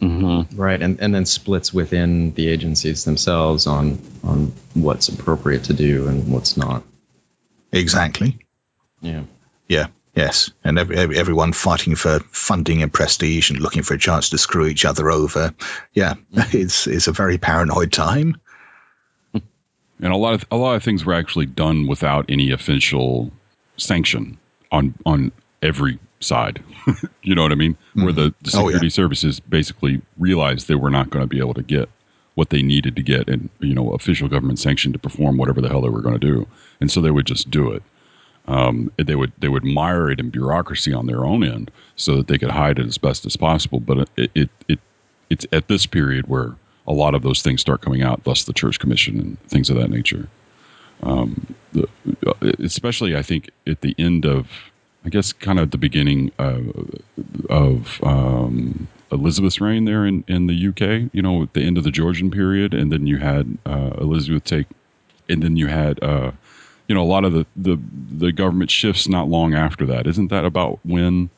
[0.00, 0.60] Mm-hmm.
[0.60, 6.08] Right, and, and then splits within the agencies themselves on on what's appropriate to do
[6.08, 6.82] and what's not.
[7.72, 8.38] Exactly.
[9.00, 9.24] Yeah.
[9.68, 9.86] Yeah.
[10.14, 10.50] Yes.
[10.62, 14.38] And every, every, everyone fighting for funding and prestige and looking for a chance to
[14.38, 15.54] screw each other over.
[15.92, 16.14] Yeah.
[16.32, 16.56] Mm-hmm.
[16.64, 18.36] It's it's a very paranoid time.
[19.34, 19.42] and
[20.12, 23.32] a lot of a lot of things were actually done without any official
[23.76, 24.38] sanction
[24.70, 26.62] on on every side.
[27.22, 27.76] you know what I mean?
[27.94, 28.14] Where mm.
[28.14, 28.66] the, the Oh, yeah.
[28.66, 31.88] security services basically realized they were not going to be able to get
[32.34, 35.68] what they needed to get and you know official government sanction to perform whatever the
[35.68, 36.46] hell they were going to do,
[36.80, 37.82] and so they would just do it.
[38.46, 42.26] Um, they would they would mire it in bureaucracy on their own end so that
[42.26, 43.80] they could hide it as best as possible.
[43.80, 44.78] But it it, it
[45.30, 46.54] it's at this period where
[46.86, 49.76] a lot of those things start coming out, thus the church commission and things of
[49.76, 50.28] that nature.
[51.02, 51.88] Um, the,
[52.60, 54.48] especially, I think at the end of,
[55.04, 56.60] I guess, kind of the beginning uh,
[57.48, 61.10] of um, Elizabeth's reign there in, in the UK.
[61.12, 64.44] You know, at the end of the Georgian period, and then you had uh, Elizabeth
[64.44, 64.66] take,
[65.28, 66.02] and then you had.
[66.02, 66.32] Uh,
[66.88, 67.78] you know, a lot of the, the,
[68.10, 70.06] the government shifts not long after that.
[70.06, 71.30] Isn't that about when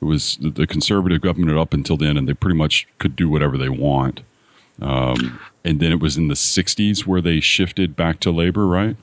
[0.00, 3.28] it was the, the conservative government up until then, and they pretty much could do
[3.28, 4.20] whatever they want.
[4.80, 8.96] Um, and then it was in the 60s where they shifted back to labor, right?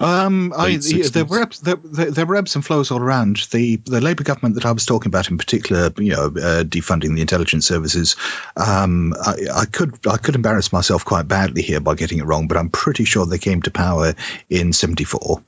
[0.00, 3.38] Um, I, yeah, there were ebbs, there, there, there were ebbs and flows all around.
[3.50, 7.16] The the Labour government that I was talking about, in particular, you know, uh, defunding
[7.16, 8.14] the intelligence services.
[8.56, 12.46] Um, I, I could I could embarrass myself quite badly here by getting it wrong,
[12.46, 14.14] but I'm pretty sure they came to power
[14.48, 15.42] in '74.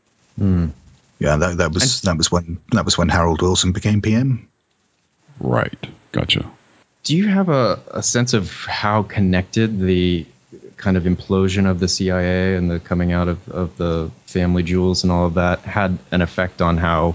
[1.20, 4.48] Yeah, that, that was that was when that was when Harold Wilson became PM.
[5.38, 5.78] Right.
[6.12, 6.50] Gotcha.
[7.04, 10.26] Do you have a, a sense of how connected the
[10.80, 15.04] kind of implosion of the CIA and the coming out of, of the family jewels
[15.04, 17.14] and all of that had an effect on how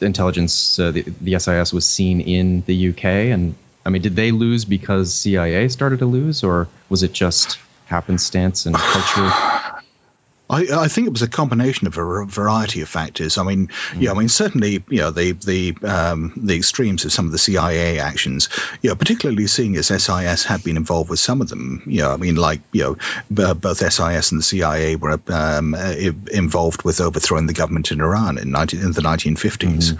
[0.00, 3.04] intelligence, uh, the, the SIS was seen in the UK?
[3.04, 3.54] And
[3.84, 8.66] I mean, did they lose because CIA started to lose, or was it just happenstance
[8.66, 9.30] and culture?
[10.48, 13.38] I, I think it was a combination of a variety of factors.
[13.38, 17.26] I mean, yeah, I mean certainly, you know, the the um, the extremes of some
[17.26, 18.50] of the CIA actions,
[18.82, 21.82] you know, particularly seeing as SIS had been involved with some of them.
[21.86, 22.96] You know, I mean, like you know,
[23.32, 28.36] b- both SIS and the CIA were um, involved with overthrowing the government in Iran
[28.36, 29.98] in, 19, in the 1950s.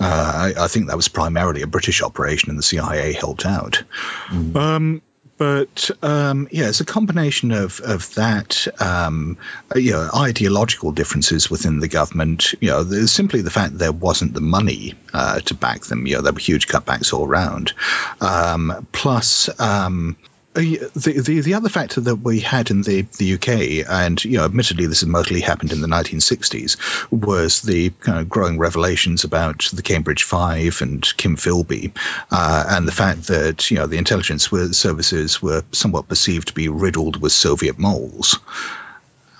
[0.00, 3.82] Uh, I, I think that was primarily a British operation, and the CIA helped out.
[4.30, 5.02] Um,
[5.38, 9.38] but um, yeah, it's a combination of of that, um,
[9.74, 12.54] you know, ideological differences within the government.
[12.60, 16.06] You know, there's simply the fact there wasn't the money uh, to back them.
[16.06, 17.72] You know, there were huge cutbacks all around.
[18.20, 19.48] Um, plus.
[19.60, 20.16] Um,
[20.58, 24.44] the, the the other factor that we had in the, the UK, and you know,
[24.44, 29.82] admittedly, this mostly happened in the 1960s, was the kind of growing revelations about the
[29.82, 31.92] Cambridge Five and Kim Philby,
[32.30, 36.68] uh, and the fact that you know the intelligence services were somewhat perceived to be
[36.68, 38.38] riddled with Soviet moles.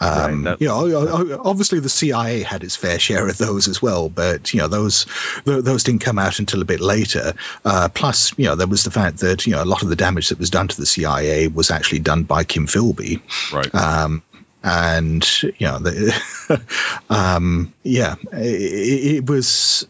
[0.00, 4.08] Um, Right, you know, obviously the CIA had its fair share of those as well,
[4.08, 5.06] but you know those
[5.44, 7.34] th- those didn't come out until a bit later.
[7.64, 9.96] Uh, plus, you know, there was the fact that you know a lot of the
[9.96, 13.22] damage that was done to the CIA was actually done by Kim Philby.
[13.52, 13.74] Right.
[13.74, 14.22] Um,
[14.62, 16.62] and you know, the,
[17.10, 19.86] um, yeah, it, it was,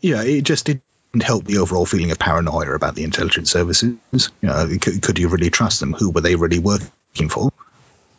[0.00, 0.82] yeah, it just didn't
[1.22, 3.96] help the overall feeling of paranoia about the intelligence services.
[4.12, 5.92] You know, could, could you really trust them?
[5.92, 7.52] Who were they really working for?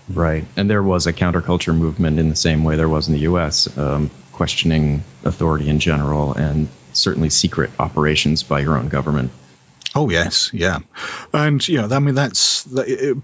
[0.10, 0.46] Right.
[0.58, 3.78] And there was a counterculture movement in the same way there was in the U.S.,
[3.78, 9.32] um, questioning authority in general and certainly secret operations by your own government.
[9.96, 10.80] Oh yes, yeah,
[11.34, 12.68] and you know, I mean, that's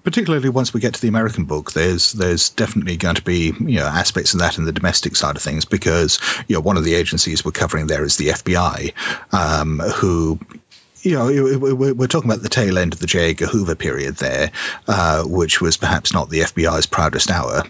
[0.04, 1.72] particularly once we get to the American book.
[1.72, 5.36] There's there's definitely going to be you know aspects of that in the domestic side
[5.36, 8.94] of things because you know one of the agencies we're covering there is the FBI,
[9.34, 10.39] um, who
[11.02, 13.30] you know, we- we- we're talking about the tail end of the J.
[13.32, 14.52] Edgar Hoover period there,
[14.88, 17.64] uh, which was perhaps not the FBI's proudest hour.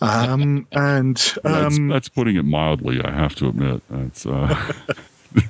[0.00, 1.38] Um, and that's,
[1.78, 3.82] um, that's putting it mildly, I have to admit.
[3.90, 4.72] That's uh,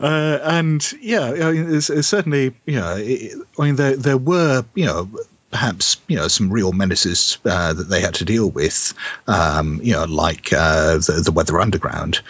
[0.00, 4.64] uh, and yeah, I mean, it's, it's certainly you know, I mean, there there were
[4.74, 5.08] you know
[5.54, 8.92] perhaps you know some real menaces uh, that they had to deal with,
[9.28, 12.20] um, you know, like uh, the, the Weather Underground.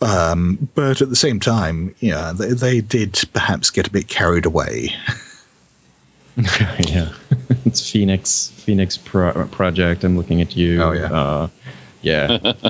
[0.00, 4.08] Um, but at the same time, you know, they, they did perhaps get a bit
[4.08, 4.90] carried away.
[6.36, 7.12] yeah.
[7.64, 10.02] it's Phoenix Phoenix Pro- Project.
[10.02, 10.82] I'm looking at you.
[10.82, 11.12] Oh, yeah.
[11.12, 11.48] Uh,
[12.02, 12.52] yeah.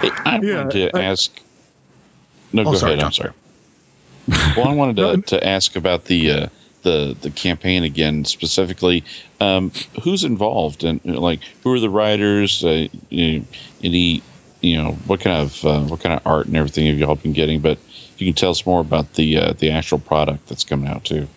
[0.00, 1.30] Hey, I Yeah, wanted to I- ask.
[2.52, 3.04] No, Oh, go sorry, ahead.
[3.04, 3.32] I'm sorry.
[4.56, 6.46] Well, I wanted to, to ask about the uh,
[6.82, 9.04] the the campaign again specifically.
[9.40, 12.64] Um, who's involved and like who are the writers?
[12.64, 13.44] Uh, you know,
[13.82, 14.22] any
[14.60, 17.32] you know what kind of uh, what kind of art and everything have y'all been
[17.32, 17.60] getting?
[17.60, 17.78] But
[18.18, 21.28] you can tell us more about the uh, the actual product that's coming out too.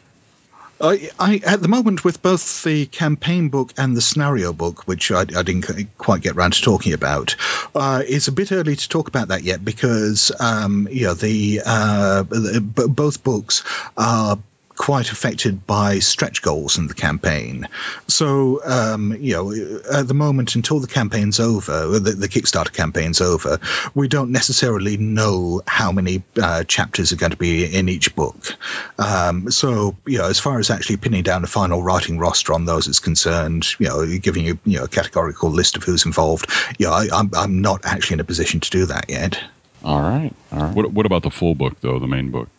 [0.79, 5.09] I, I, at the moment, with both the campaign book and the scenario book, which
[5.09, 7.37] I, I didn't quite get round to talking about,
[7.73, 11.61] uh, it's a bit early to talk about that yet because, um, you know, the,
[11.65, 13.63] uh, the b- both books
[13.95, 14.37] are
[14.75, 17.67] quite affected by stretch goals in the campaign.
[18.07, 23.21] So, um, you know, at the moment, until the campaign's over, the, the Kickstarter campaign's
[23.21, 23.59] over,
[23.93, 28.55] we don't necessarily know how many uh, chapters are going to be in each book.
[28.97, 32.65] Um, so, you know, as far as actually pinning down a final writing roster on
[32.65, 36.49] those is concerned, you know, giving you, you know, a categorical list of who's involved,
[36.77, 39.41] you know, I, I'm, I'm not actually in a position to do that yet.
[39.83, 40.33] All right.
[40.51, 40.75] All right.
[40.75, 41.99] What What about the full book though?
[41.99, 42.49] The main book.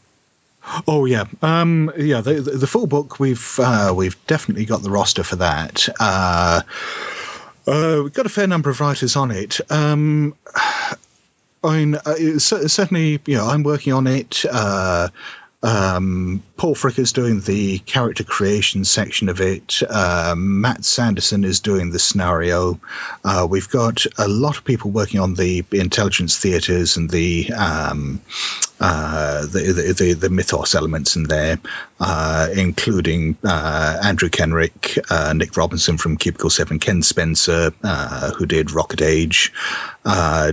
[0.87, 2.21] Oh yeah, um, yeah.
[2.21, 5.89] The, the, the full book we've uh, we've definitely got the roster for that.
[6.01, 6.62] Uh,
[7.67, 9.61] uh, we've got a fair number of writers on it.
[9.71, 10.35] Um,
[11.64, 14.45] I mean, uh, certainly, you know, I'm working on it.
[14.49, 15.09] Uh,
[15.67, 19.83] um, Paul is doing the character creation section of it.
[19.83, 22.79] Uh, Matt Sanderson is doing the scenario.
[23.25, 28.23] Uh, we've got a lot of people working on the intelligence theaters and the um,
[28.79, 31.59] uh, the, the, the, the, mythos elements in there,
[31.99, 37.71] uh, including uh, Andrew Kenrick, uh, Nick Robinson from Cubicle 7, Ken Spencer,
[38.37, 39.53] who did Rocket Age,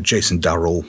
[0.01, 0.86] Jason Durall,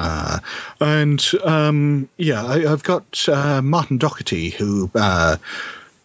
[0.00, 0.38] uh,
[0.80, 5.36] and um, yeah, I, have got uh, Martin Dougherty, who uh,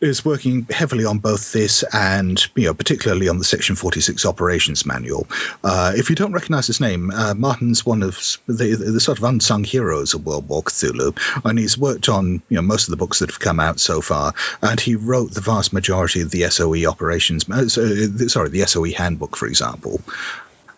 [0.02, 4.86] is working heavily on both this and, you know, particularly on the Section 46 operations
[4.86, 5.28] manual.
[5.64, 8.18] Uh, if you don't recognize his name, uh, Martin's one of
[8.48, 12.56] the, the, sort of unsung heroes of World War Cthulhu, and he's worked on, you
[12.58, 15.42] know, most of the books that have come out so far, and he wrote the
[15.42, 20.02] vast majority of the SOE operations, uh, sorry, the SOE handbook, for example.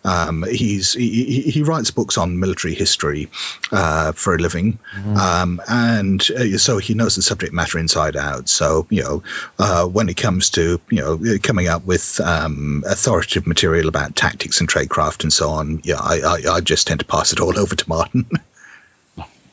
[0.04, 3.28] Um, he's he, he, writes books on military history
[3.72, 5.16] uh, for a living, mm-hmm.
[5.16, 8.48] um, and uh, so he knows the subject matter inside out.
[8.48, 9.22] So you know,
[9.58, 14.60] uh, when it comes to you know coming up with um, authoritative material about tactics
[14.60, 17.58] and tradecraft and so on, yeah, I, I, I just tend to pass it all
[17.62, 18.30] over to Martin.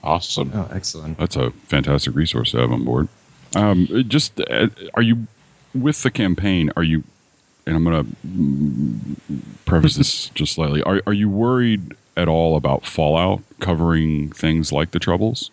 [0.04, 0.52] awesome!
[0.54, 1.18] Oh, excellent!
[1.18, 3.08] That's a fantastic resource to have on board.
[3.56, 5.28] Um, just uh, are you
[5.74, 6.72] with the campaign?
[6.78, 7.04] Are you
[7.66, 10.84] and I'm going to preface this just slightly.
[10.84, 15.52] Are, are you worried at all about Fallout covering things like the Troubles?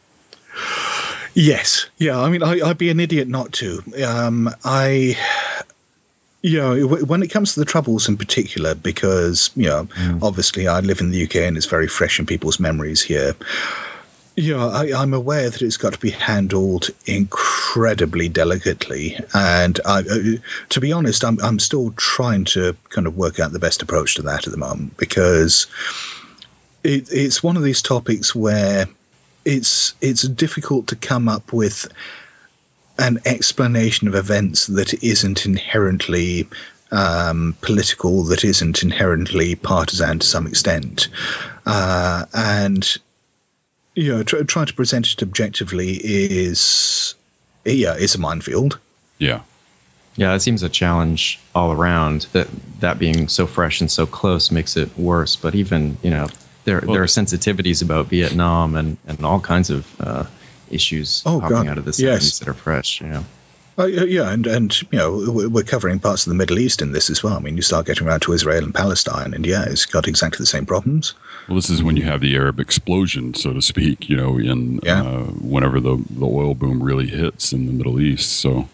[1.35, 1.89] Yes.
[1.97, 2.21] Yeah.
[2.21, 3.83] I mean, I, would be an idiot not to.
[4.07, 5.17] Um, I,
[6.43, 10.23] you know, when it comes to the Troubles in particular, because, you know, mm.
[10.23, 13.35] obviously I live in the UK and it's very fresh in people's memories here.
[14.35, 20.39] Yeah, I, am aware that it's got to be handled incredibly delicately, and I, uh,
[20.71, 24.15] to be honest, I'm I'm still trying to kind of work out the best approach
[24.15, 25.67] to that at the moment because
[26.83, 28.87] it, it's one of these topics where
[29.45, 31.93] it's it's difficult to come up with
[32.99, 36.49] an explanation of events that isn't inherently
[36.91, 41.09] um, political, that isn't inherently partisan to some extent,
[41.67, 42.99] uh, and
[43.95, 47.15] you know, tr- trying to present it objectively is,
[47.65, 48.79] yeah, is a minefield.
[49.19, 49.43] Yeah.
[50.15, 52.27] Yeah, it seems a challenge all around.
[52.33, 52.49] That
[52.81, 55.37] that being so fresh and so close makes it worse.
[55.37, 56.29] But even you know,
[56.65, 60.25] there well, there are sensitivities about Vietnam and, and all kinds of uh,
[60.71, 61.69] issues oh, popping God.
[61.69, 62.39] out of the 70s yes.
[62.41, 63.01] that are fresh.
[63.01, 63.25] Yeah.
[63.79, 67.09] Oh, yeah, and and you know we're covering parts of the Middle East in this
[67.09, 67.35] as well.
[67.35, 70.43] I mean, you start getting around to Israel and Palestine, and yeah, it's got exactly
[70.43, 71.15] the same problems.
[71.49, 74.11] Well, this is when you have the Arab explosion, so to speak.
[74.11, 75.03] You know, in yeah.
[75.03, 78.33] uh, whenever the the oil boom really hits in the Middle East.
[78.33, 78.69] So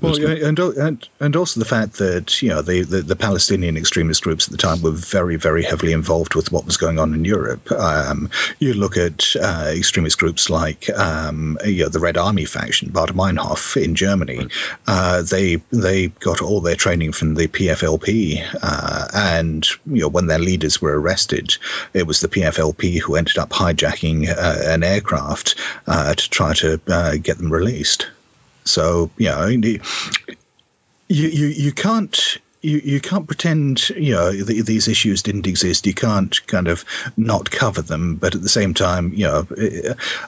[0.00, 4.22] well, and, and and also the fact that you know the, the, the Palestinian extremist
[4.22, 7.24] groups at the time were very very heavily involved with what was going on in
[7.24, 7.70] Europe.
[7.70, 12.90] Um, you look at uh, extremist groups like um, you know, the Red Army faction,
[12.90, 14.38] Baader Meinhof in Germany.
[14.38, 14.52] Right.
[14.86, 20.26] Uh, they they got all their training from the PFLP, uh, and you know when
[20.26, 21.56] their leaders were arrested,
[21.94, 25.54] it was the PFLP who ended up hijacking uh, an aircraft
[25.86, 28.08] uh, to try to uh, get them released.
[28.64, 29.80] So you know, you
[31.08, 35.86] you, you can't you, you can't pretend you know the, these issues didn't exist.
[35.86, 36.84] You can't kind of
[37.16, 39.46] not cover them, but at the same time, you know,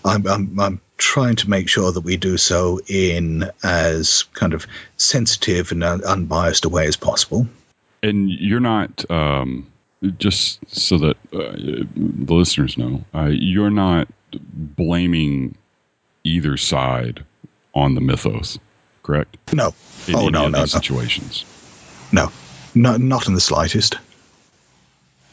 [0.05, 4.67] I'm I'm, I'm trying to make sure that we do so in as kind of
[4.97, 7.47] sensitive and unbiased a way as possible.
[8.03, 9.71] And you're not um,
[10.19, 11.57] just so that uh,
[11.97, 15.57] the listeners know, uh, you're not blaming
[16.25, 17.25] either side
[17.75, 18.59] on the mythos,
[19.03, 19.37] correct?
[19.53, 19.75] No.
[20.07, 20.67] In oh, no, no, no.
[20.67, 21.45] situations.
[22.13, 22.31] No.
[22.75, 23.97] no, not in the slightest.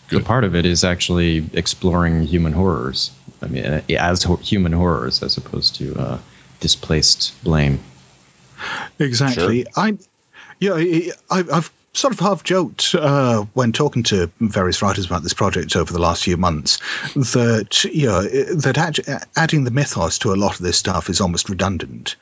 [0.07, 0.25] Good.
[0.25, 3.11] part of it is actually exploring human horrors.
[3.41, 6.19] I mean, uh, as human horrors as opposed to uh,
[6.59, 7.79] displaced blame.
[8.99, 9.63] Exactly.
[9.63, 9.71] Sure.
[9.75, 9.97] I,
[10.59, 10.73] yeah,
[11.29, 15.75] I, I've sort of half joked uh, when talking to various writers about this project
[15.75, 16.77] over the last few months
[17.13, 21.21] that you know that add, adding the mythos to a lot of this stuff is
[21.21, 22.15] almost redundant.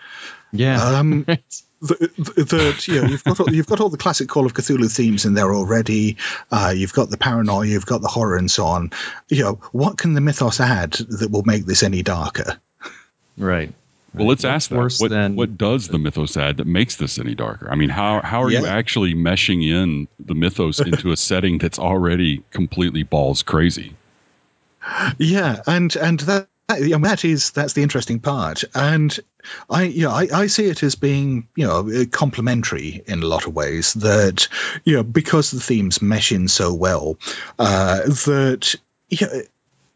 [0.52, 0.84] Yeah.
[0.84, 1.26] Um,
[1.82, 2.16] that,
[2.50, 5.26] that you know, you've got all, you've got all the classic Call of Cthulhu themes
[5.26, 6.18] in there already.
[6.52, 8.92] Uh, you've got the paranoia, you've got the horror, and so on.
[9.30, 12.60] You know, what can the mythos add that will make this any darker?
[13.38, 13.74] right.
[14.14, 14.78] Well, let's ask that.
[14.78, 17.70] worse What, than- what does the mythos add that makes this any darker?
[17.72, 21.80] I mean, how how are you actually meshing in the mythos into a setting that's
[21.80, 23.96] already completely balls crazy?
[25.18, 29.18] Yeah, and and that that- that is that's the interesting part, and
[29.70, 33.48] I you know I, I see it as being you know complementary in a lot
[33.48, 33.94] of ways.
[33.96, 34.48] That
[34.86, 37.18] you know because the themes mesh in so well,
[37.58, 38.76] uh, that
[39.10, 39.42] you know,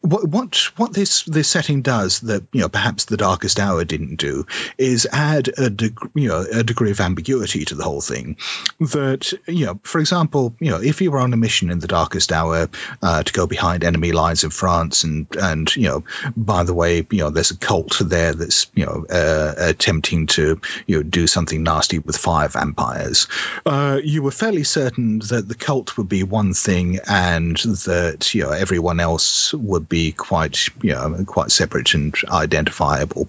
[0.04, 4.18] what what what this this setting does that you know perhaps the Darkest Hour didn't
[4.18, 4.45] do
[4.78, 8.36] is add a deg- you know a degree of ambiguity to the whole thing.
[8.82, 11.88] That you know, for example, you know, if you were on a mission in the
[11.88, 12.68] Darkest Hour
[13.01, 16.04] uh, to go behind enemy lines in France, and and you know,
[16.36, 20.60] by the way, you know, there's a cult there that's you know uh, attempting to
[20.86, 23.28] you know do something nasty with fire vampires.
[23.66, 28.43] Uh, you were fairly certain that the cult would be one thing, and that you
[28.43, 33.27] know everyone else would be quite you know quite separate and identifiable.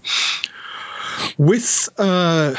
[1.36, 2.54] With uh,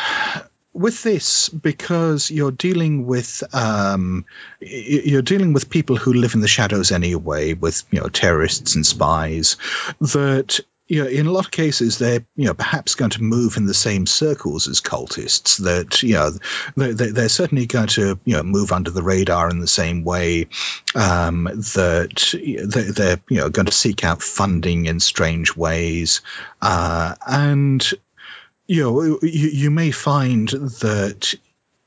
[0.73, 4.25] with this, because you're dealing with um,
[4.59, 8.85] you're dealing with people who live in the shadows anyway, with you know terrorists and
[8.85, 9.57] spies,
[10.01, 13.57] that you know in a lot of cases they're you know perhaps going to move
[13.57, 15.57] in the same circles as cultists.
[15.63, 16.31] That you know
[16.75, 20.03] they, they, they're certainly going to you know move under the radar in the same
[20.03, 20.47] way
[20.93, 26.21] um, that they, they're you know going to seek out funding in strange ways,
[26.61, 27.93] uh, and
[28.67, 31.33] you know, you, you may find that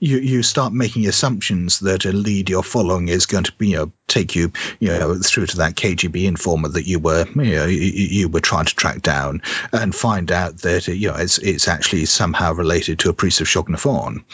[0.00, 3.76] you, you start making assumptions that a lead you're following is going to be, you
[3.76, 7.66] know, take you, you know, through to that KGB informer that you were, you know,
[7.66, 9.42] you, you were trying to track down,
[9.72, 13.48] and find out that you know it's it's actually somehow related to a priest of
[13.48, 14.24] Shognathorn.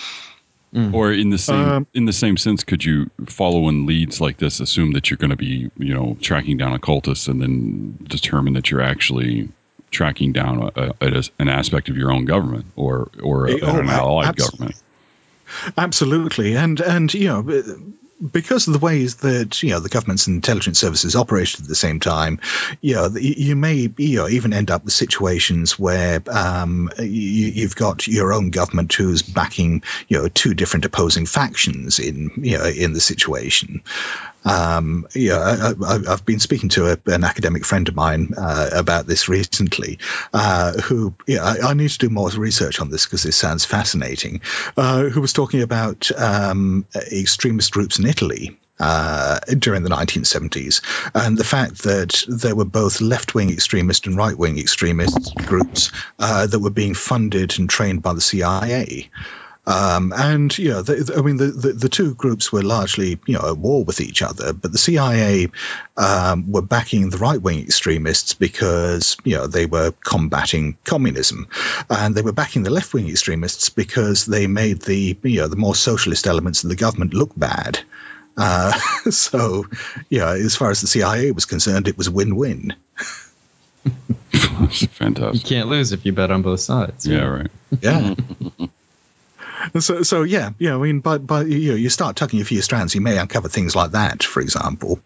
[0.92, 4.38] Or in the same Um, in the same sense, could you follow in leads like
[4.38, 7.96] this, assume that you're going to be, you know, tracking down a cultist, and then
[8.02, 9.50] determine that you're actually
[9.92, 13.88] tracking down a, a, an aspect of your own government or or a, Oh, an
[13.88, 14.82] allied abs- government?
[15.76, 17.92] Absolutely, and and you know
[18.32, 21.74] because of the ways that you know the government's and intelligence services operated at the
[21.74, 22.40] same time,
[22.80, 27.76] you know you, may you know even end up with situations where um, you, you've
[27.76, 32.64] got your own government who's backing you know two different opposing factions in you know
[32.64, 33.82] in the situation.
[34.44, 39.06] Um, yeah, I, I've been speaking to a, an academic friend of mine uh, about
[39.06, 39.98] this recently,
[40.32, 43.64] uh, who, yeah, I, I need to do more research on this because this sounds
[43.64, 44.42] fascinating.
[44.76, 48.58] Uh, who was talking about um, extremist groups in Italy.
[48.76, 50.80] Uh, during the 1970s,
[51.14, 55.92] and the fact that there were both left wing extremist and right wing extremist groups
[56.18, 59.10] uh, that were being funded and trained by the CIA.
[59.66, 63.18] Um, and you know, the, the- I mean, the, the the two groups were largely
[63.26, 65.48] you know at war with each other, but the CIA
[65.96, 71.48] um, were backing the right wing extremists because you know they were combating communism,
[71.88, 75.56] and they were backing the left wing extremists because they made the you know the
[75.56, 77.78] more socialist elements of the government look bad.
[78.36, 78.72] Uh,
[79.10, 79.64] so,
[80.10, 82.74] yeah, as far as the CIA was concerned, it was win win.
[84.32, 87.06] It's You can't lose if you bet on both sides.
[87.06, 87.50] Yeah, right.
[87.80, 88.14] Yeah.
[89.78, 90.74] so, so yeah, yeah.
[90.74, 93.48] I mean, but but you know, you start tucking a few strands, you may uncover
[93.48, 95.00] things like that, for example.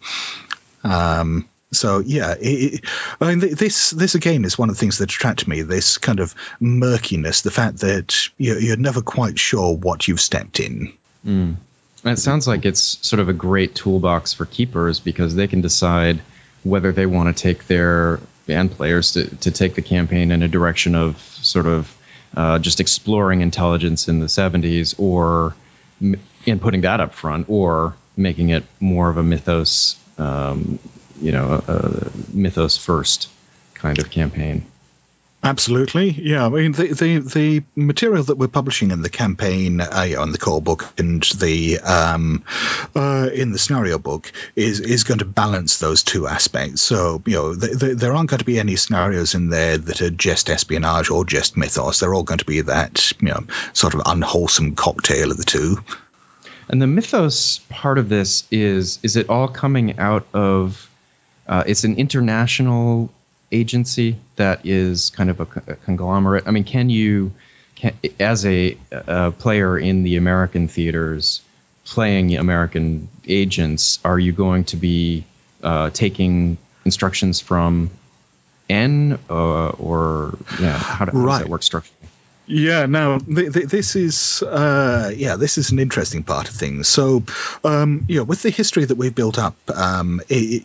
[0.84, 2.84] Um, so yeah, it,
[3.20, 5.62] I mean, th- this this again is one of the things that attracted me.
[5.62, 10.60] This kind of murkiness, the fact that you you're never quite sure what you've stepped
[10.60, 10.92] in.
[11.26, 11.56] Mm.
[12.04, 16.20] It sounds like it's sort of a great toolbox for keepers because they can decide
[16.62, 20.48] whether they want to take their band players to, to take the campaign in a
[20.48, 21.94] direction of sort of
[22.36, 25.54] uh, just exploring intelligence in the 70s or
[26.46, 30.78] and putting that up front or making it more of a mythos, um,
[31.20, 33.28] you know, a, a mythos first
[33.74, 34.66] kind of campaign.
[35.40, 36.46] Absolutely, yeah.
[36.46, 40.38] I mean, the the, the material that we're publishing in the campaign, uh, in the
[40.38, 42.42] core book and the um,
[42.96, 46.82] uh, in the scenario book is is going to balance those two aspects.
[46.82, 50.02] So, you know, th- th- there aren't going to be any scenarios in there that
[50.02, 52.00] are just espionage or just mythos.
[52.00, 55.78] They're all going to be that, you know, sort of unwholesome cocktail of the two.
[56.68, 60.90] And the mythos part of this is is it all coming out of
[61.46, 63.10] uh, it's an international
[63.50, 66.44] agency that is kind of a, a conglomerate.
[66.46, 67.32] I mean, can you
[67.76, 71.40] can, as a, a player in the American theaters
[71.84, 75.24] playing American agents, are you going to be
[75.62, 77.90] uh, taking instructions from
[78.68, 81.32] N uh, or yeah, how, do, how Right.
[81.32, 81.94] does that work structurally?
[82.50, 86.88] Yeah, now th- th- this is uh, yeah, this is an interesting part of things.
[86.88, 87.22] So,
[87.62, 90.64] um, you know, with the history that we've built up, um, it,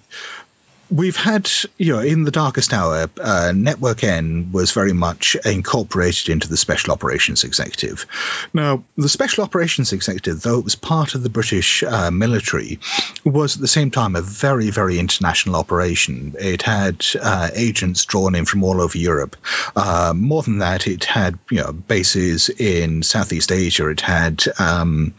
[0.94, 6.30] we've had you know in the darkest hour, uh, Network N was very much incorporated
[6.30, 8.06] into the Special Operations Executive.
[8.54, 12.80] Now, the Special Operations Executive, though it was part of the British uh, military,
[13.24, 16.36] was at the same time a very, very international operation.
[16.39, 19.36] It had uh, agents drawn in from all over Europe.
[19.76, 23.89] Uh, more than that, it had you know bases in Southeast Asia.
[23.89, 25.16] It had um,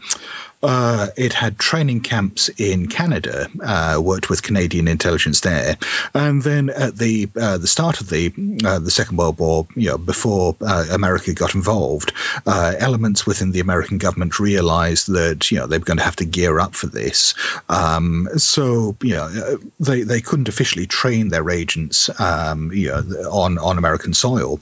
[0.65, 5.77] uh, it had training camps in Canada, uh, worked with Canadian intelligence there,
[6.13, 8.33] and then at the uh, the start of the
[8.65, 12.13] uh, the Second World War, you know, before uh, America got involved,
[12.47, 16.15] uh, elements within the American government realized that you know they were going to have
[16.17, 17.35] to gear up for this.
[17.69, 23.59] Um, so you know they they couldn't officially train their agents, um, you know, on
[23.59, 24.59] on American soil,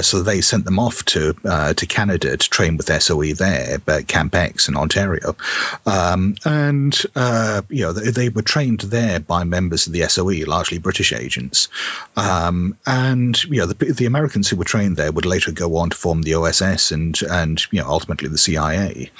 [0.00, 4.34] so they sent them off to to Canada to train with SOE there, at Camp
[4.34, 5.36] X in Ontario.
[5.86, 10.44] Um, and, uh, you know, they, they were trained there by members of the SOE,
[10.46, 11.68] largely British agents.
[12.16, 15.90] Um, and, you know, the, the Americans who were trained there would later go on
[15.90, 19.10] to form the OSS and, and you know, ultimately the CIA.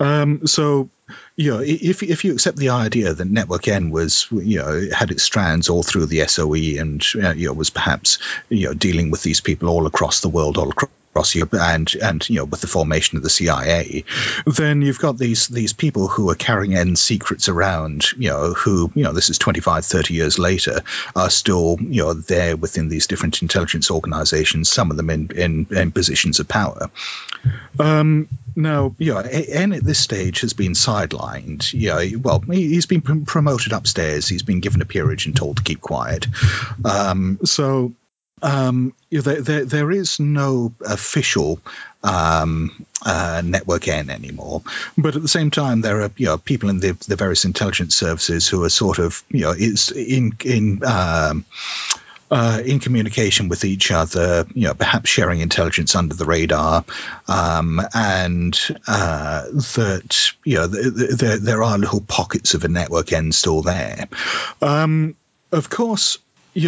[0.00, 0.90] Um, so,
[1.36, 5.10] you know, if if you accept the idea that Network N was, you know, had
[5.10, 8.18] its strands all through the SOE and uh, you know was perhaps
[8.48, 12.28] you know dealing with these people all across the world, all across Europe, and and
[12.30, 14.04] you know with the formation of the CIA,
[14.46, 18.92] then you've got these these people who are carrying N secrets around, you know, who
[18.94, 20.82] you know this is 25, 30 years later
[21.16, 25.66] are still you know there within these different intelligence organizations, some of them in in,
[25.70, 26.90] in positions of power.
[27.80, 31.72] Um, now, yeah, N at this stage has been sidelined.
[31.72, 34.28] Yeah, well, he- he's been promoted upstairs.
[34.28, 36.26] He's been given a peerage and told to keep quiet.
[36.84, 37.92] Um, so,
[38.42, 41.60] um, there, there, there is no official
[42.02, 44.62] um, uh, network N anymore.
[44.98, 47.94] But at the same time, there are you know people in the, the various intelligence
[47.94, 51.44] services who are sort of you know it's in in um,
[52.30, 56.84] uh, in communication with each other, you know, perhaps sharing intelligence under the radar,
[57.28, 62.68] um, and uh, that you know th- th- there there are little pockets of a
[62.68, 64.08] network N still there.
[64.62, 65.16] Um,
[65.52, 66.18] of course,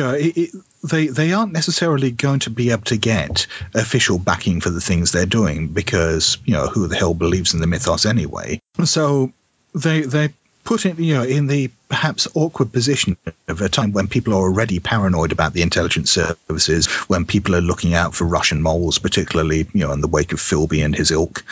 [0.02, 0.50] know, it, it,
[0.88, 5.12] they they aren't necessarily going to be able to get official backing for the things
[5.12, 8.60] they're doing because you know who the hell believes in the mythos anyway.
[8.84, 9.32] So
[9.74, 10.34] they they
[10.64, 13.16] put in you know in the perhaps awkward position
[13.48, 17.60] of a time when people are already paranoid about the intelligence services, when people are
[17.60, 21.10] looking out for Russian moles, particularly you know in the wake of Philby and his
[21.10, 21.44] ilk,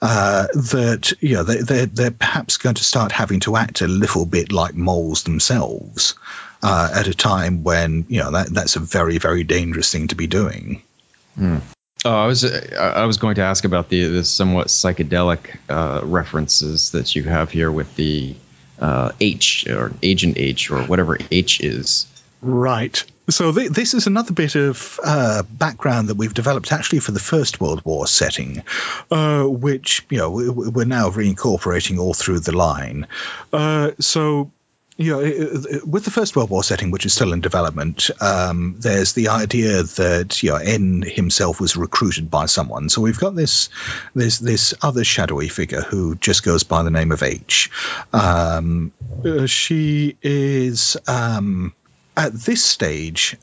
[0.00, 3.88] uh, that you know they, they're they're perhaps going to start having to act a
[3.88, 6.14] little bit like moles themselves.
[6.64, 10.14] Uh, at a time when you know that that's a very very dangerous thing to
[10.14, 10.80] be doing.
[12.04, 16.00] Oh, I was uh, I was going to ask about the, the somewhat psychedelic uh,
[16.04, 18.34] references that you have here with the
[18.82, 22.06] uh, H or Agent H or whatever H is.
[22.42, 23.02] Right.
[23.30, 27.20] So th- this is another bit of uh, background that we've developed actually for the
[27.20, 28.64] First World War setting,
[29.12, 33.06] uh, which you know we, we're now reincorporating all through the line.
[33.52, 34.50] Uh, so.
[34.96, 39.28] You with the First World War setting, which is still in development, um, there's the
[39.28, 42.88] idea that you know N himself was recruited by someone.
[42.90, 43.70] So we've got this
[44.14, 47.70] this this other shadowy figure who just goes by the name of H.
[48.12, 48.92] Um,
[49.24, 51.72] uh, she is um,
[52.16, 53.36] at this stage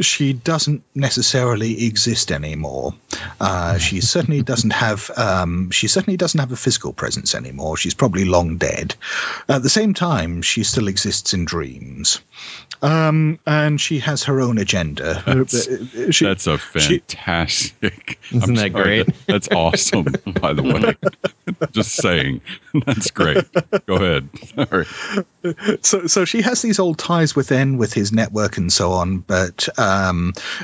[0.00, 2.94] she doesn't necessarily exist anymore.
[3.40, 5.10] Uh, she certainly doesn't have.
[5.16, 7.76] Um, she certainly doesn't have a physical presence anymore.
[7.76, 8.94] She's probably long dead.
[9.48, 12.20] At the same time, she still exists in dreams,
[12.80, 15.22] um, and she has her own agenda.
[15.26, 18.18] That's, Uh, she- that's a she- fantastic.
[18.32, 19.06] Isn't that sorry, great?
[19.06, 20.06] that- that's awesome,
[20.40, 20.94] by the way.
[21.72, 22.40] Just saying.
[22.86, 23.44] That's great.
[23.86, 24.28] Go ahead.
[24.56, 24.86] Sorry.
[25.82, 29.18] so so she has these old ties with N with his network and so on,
[29.18, 29.81] but um,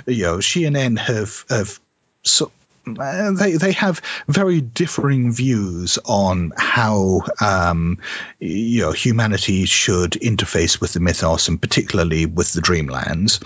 [0.07, 1.81] you know she and N have have
[2.23, 2.51] so.
[2.99, 7.99] uh, They they have very differing views on how um,
[8.39, 13.41] you know humanity should interface with the mythos and particularly with the dreamlands,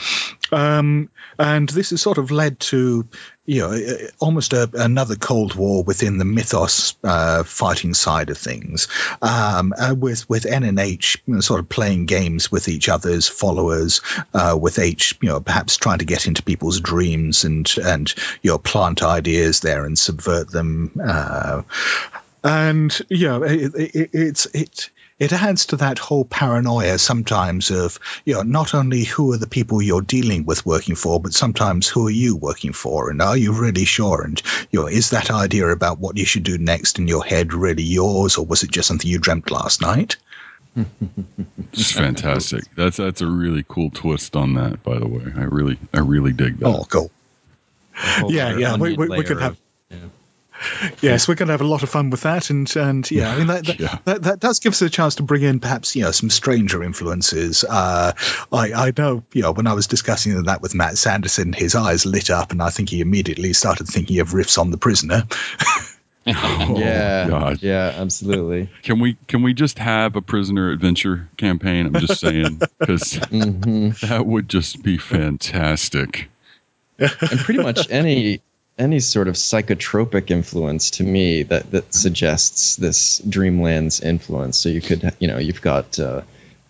[0.52, 3.08] um, and this has sort of led to
[3.46, 8.88] you know almost a, another Cold War within the mythos uh, fighting side of things,
[9.22, 12.88] um, uh, with with N and H you know, sort of playing games with each
[12.88, 14.02] other's followers,
[14.34, 18.50] uh, with H you know perhaps trying to get into people's dreams and and you
[18.50, 21.00] know plant ideas there and subvert them.
[21.02, 21.62] Uh,
[22.44, 24.90] and know it, it, it's it
[25.22, 29.46] it adds to that whole paranoia sometimes of you know not only who are the
[29.56, 33.36] people you're dealing with working for but sometimes who are you working for and are
[33.36, 36.98] you really sure and you know is that idea about what you should do next
[36.98, 40.16] in your head really yours or was it just something you dreamt last night
[41.72, 42.64] It's fantastic.
[42.76, 44.82] That's that's a really cool twist on that.
[44.82, 46.66] By the way, I really I really dig that.
[46.66, 47.10] oh cool
[48.28, 49.58] Yeah, yeah, we- we- we could have- of-
[51.02, 53.36] Yes, we're going to have a lot of fun with that, and and yeah, I
[53.38, 53.98] mean that that, Yeah.
[54.04, 56.82] that that does give us a chance to bring in perhaps you know some stranger
[56.82, 57.64] influences.
[57.68, 58.12] Uh,
[58.52, 62.06] I I know you know when I was discussing that with Matt Sanderson, his eyes
[62.06, 65.24] lit up, and I think he immediately started thinking of riffs on the prisoner.
[66.24, 67.60] Oh, yeah, God.
[67.62, 68.70] yeah, absolutely.
[68.84, 71.84] Can we can we just have a prisoner adventure campaign?
[71.86, 76.30] I'm just saying because hmm that would just be fantastic.
[76.98, 78.40] and pretty much any
[78.78, 84.80] any sort of psychotropic influence to me that that suggests this dreamlands influence so you
[84.80, 86.22] could you know you've got uh,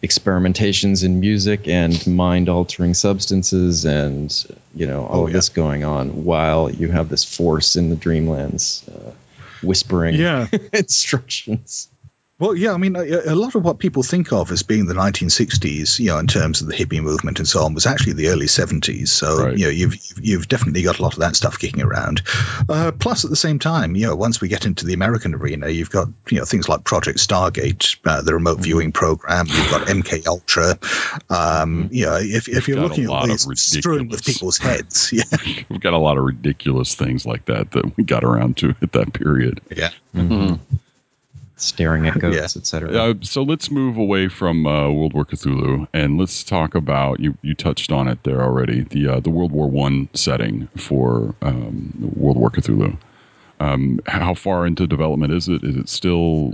[0.03, 4.45] experimentations in music and mind altering substances and
[4.75, 5.35] you know all Oh, of yeah.
[5.35, 9.13] this going on while you have this force in the dreamlands uh,
[9.63, 10.49] whispering Yeah.
[10.73, 11.89] instructions
[12.43, 14.95] Well, yeah, I mean, a, a lot of what people think of as being the
[14.95, 18.31] 1960s, you know, in terms of the hippie movement and so on, was actually the
[18.31, 19.09] early 70s.
[19.09, 19.57] So, Right.
[19.57, 22.23] you know, you've you've- you've definitely got a lot of that stuff kicking around.
[22.69, 25.69] Uh, plus, at the same time, you know, once we get into the American arena,
[25.69, 29.47] you've got you know things like Project Stargate, uh, the remote viewing program.
[29.47, 30.79] You've got MK Ultra.
[31.31, 34.25] Um, You know, if if you're got a looking lot at of ways strewn with
[34.25, 35.23] people's heads, yeah,
[35.69, 38.93] We've got a lot of ridiculous things like that that we got around to at
[38.93, 39.61] that period.
[39.71, 39.91] yeah.
[41.63, 42.61] Staring at ghosts Yeah.
[42.61, 47.21] etc Uh, so let's move away from uh, World War Cthulhu and let's talk about
[47.21, 47.37] you.
[47.43, 48.83] You touched on it there already.
[48.83, 52.97] The uh, the World War One setting for um, World War Cthulhu.
[53.61, 55.63] Um, how far into development is it?
[55.63, 56.53] Is it still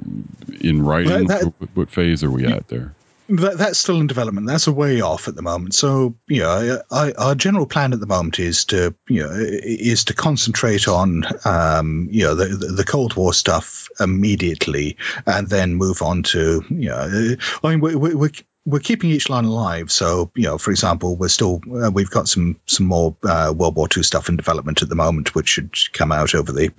[0.61, 1.27] in writing?
[1.27, 2.95] That- that- what, what phase are we at there?
[3.31, 4.47] That, that's still in development.
[4.47, 5.75] That's a way off at the moment.
[5.75, 10.05] So, you know, I, our general plan at the moment is to, you know, is
[10.05, 14.97] to concentrate on, um, you know, the, the the Cold War stuff immediately,
[15.27, 18.31] and then move on to, you know, I mean, we, we, we're
[18.67, 19.91] we're keeping each line alive.
[19.91, 23.77] So, you know, for example, we're still uh, we've got some some more uh, World
[23.77, 26.73] War II stuff in development at the moment, which should come out over the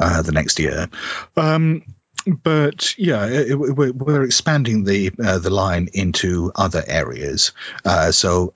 [0.00, 0.88] uh, the next year.
[1.36, 1.84] Um,
[2.26, 7.52] but yeah, it, it- we're, we're expanding the uh, the line into other areas.
[7.84, 8.52] Uh, so,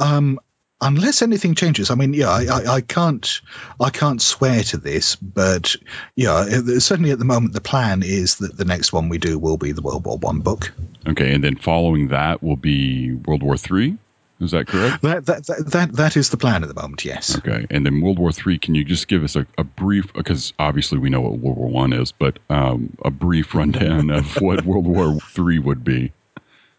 [0.00, 0.40] um,
[0.80, 3.40] unless anything changes, I mean, yeah, I, I, I can't
[3.80, 5.76] I can't swear to this, but
[6.16, 6.44] yeah,
[6.78, 9.72] certainly at the moment the plan is that the next one we do will be
[9.72, 10.72] the World War One book.
[11.06, 13.98] Okay, and then following that will be World War Three.
[14.40, 15.02] Is that correct?
[15.02, 17.04] That that that that, that is the plan at the moment.
[17.04, 17.38] Yes.
[17.38, 18.58] Okay, and then World War Three.
[18.58, 20.12] Can you just give us a, a brief?
[20.12, 24.40] Because obviously we know what World War One is, but um, a brief rundown of
[24.40, 26.12] what World War Three would be.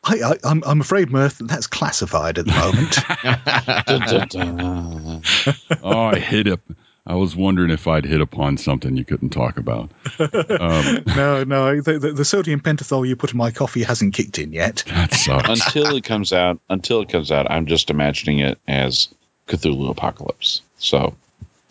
[0.06, 2.97] I, I I'm I'm afraid, Mirth, that's classified at the moment.
[5.84, 6.62] Oh, I hit up.
[7.08, 9.91] I was wondering if I'd hit upon something you couldn't talk about.
[10.20, 14.39] Um, no, no, the, the, the sodium pentothal you put in my coffee hasn't kicked
[14.39, 14.84] in yet.
[14.88, 15.47] that sucks.
[15.47, 16.60] until it comes out.
[16.68, 19.08] Until it comes out, I'm just imagining it as
[19.47, 20.62] Cthulhu Apocalypse.
[20.78, 21.16] So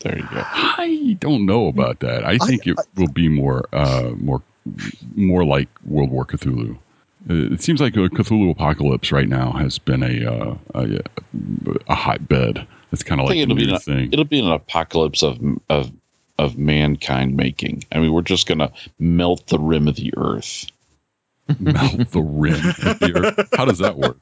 [0.01, 0.43] there you go.
[0.45, 2.25] I don't know about that.
[2.25, 4.41] I think it will be more, uh, more,
[5.17, 6.79] more like World War Cthulhu.
[7.29, 11.01] Uh, It seems like a Cthulhu apocalypse right now has been a uh, a,
[11.89, 12.67] a hotbed.
[12.93, 14.13] It's kind of like it'll be an, thing.
[14.13, 15.39] it'll be an apocalypse of
[15.71, 15.91] of
[16.39, 17.85] of mankind making.
[17.93, 20.67] I mean, we're just gonna melt the rim of the earth.
[21.61, 22.55] Melt the rim.
[22.55, 23.49] of the earth.
[23.55, 24.17] How does that work?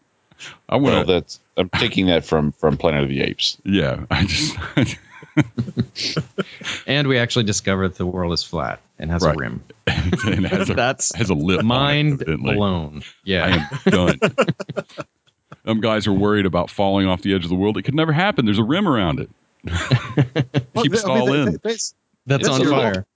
[0.68, 1.12] I Well, want to.
[1.12, 3.58] that's I'm taking that from from Planet of the Apes.
[3.64, 4.56] Yeah, I just.
[6.86, 9.34] and we actually discovered that the world is flat and has Right.
[9.34, 11.60] a rim and has a, That's has a lip.
[11.60, 12.54] on it, mind evidently.
[12.54, 14.18] blown yeah I am done.
[15.64, 17.76] Them guys are worried about falling off the edge of the world.
[17.76, 18.44] It could never happen.
[18.46, 19.30] There's a rim around it.
[19.64, 21.44] Keep us I mean, all in.
[21.52, 21.94] that- that's,
[22.26, 23.06] that's That's on your fire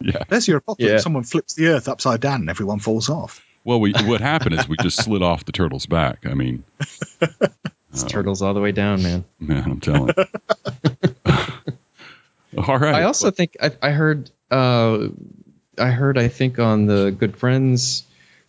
[0.00, 0.24] Yeah.
[0.28, 0.90] that's your apocalypse.
[0.92, 0.98] Yeah.
[0.98, 3.42] Someone flips the earth upside down and everyone falls off.
[3.64, 6.24] Well, we, what happened is we just slid off the turtle's back.
[6.26, 6.62] I mean,
[7.90, 10.10] it's turtles all the way down man man, I'm telling.
[12.56, 12.62] You.
[12.68, 12.94] all right.
[12.94, 15.08] I also think I, I heard uh,
[15.78, 18.04] I heard I think on the Good Friends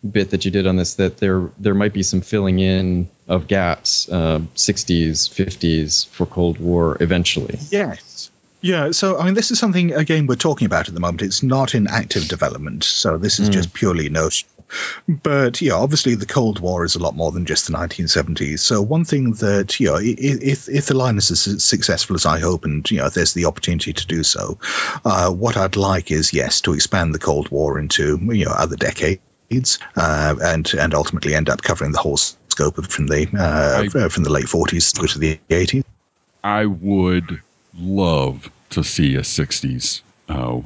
[0.08, 3.48] bit that you did on this that there there might be some filling in of
[3.48, 7.58] gaps, uh, 60s, 50s for Cold War eventually.
[7.70, 8.30] Yes.
[8.60, 11.22] Yeah, so I mean, this is something again we're talking about at the moment.
[11.22, 13.52] It's not in active development, so this is Mm.
[13.52, 14.57] just purely notional.
[15.08, 18.60] But yeah, obviously the Cold War is a lot more than just the 1970s.
[18.60, 22.16] So one thing that you know, i- i- if if the Linus is as successful
[22.16, 24.58] as I hope, and you know, there's the opportunity to do so,
[25.04, 28.76] uh, what I'd like is yes to expand the Cold War into you know other
[28.76, 34.08] decades, uh, and and ultimately end up covering the whole scope of from the uh,
[34.08, 35.84] from the late 40s through to the 80s.
[36.44, 37.40] I would
[37.78, 40.60] love to see a 60s uh,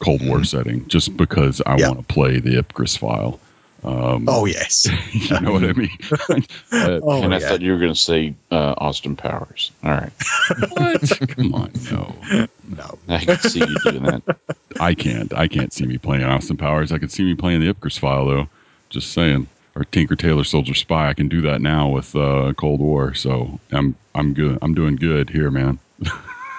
[0.00, 1.88] Cold War setting just because I Yeah.
[1.88, 3.40] want to play the Ipcress file.
[3.82, 4.86] Um, Oh yes.
[5.12, 5.90] you know what I mean?
[6.72, 7.48] Uh, Oh, and I yeah.
[7.48, 9.70] thought you were going to say uh, Austin Powers.
[9.82, 10.12] All right.
[10.70, 11.20] what?
[11.28, 12.14] Come on, no.
[12.76, 12.98] no.
[13.08, 14.22] I can see you doing that.
[14.78, 15.34] I can't.
[15.34, 16.92] I can't see me playing Austin Powers.
[16.92, 18.48] I can see me playing the Ipcress file, though.
[18.88, 19.48] Just saying.
[19.76, 21.08] Or Tinker Tailor Soldier Spy.
[21.08, 23.14] I can do that now with uh, Cold War.
[23.14, 24.58] So I'm I'm good.
[24.62, 25.78] I'm doing good here, man.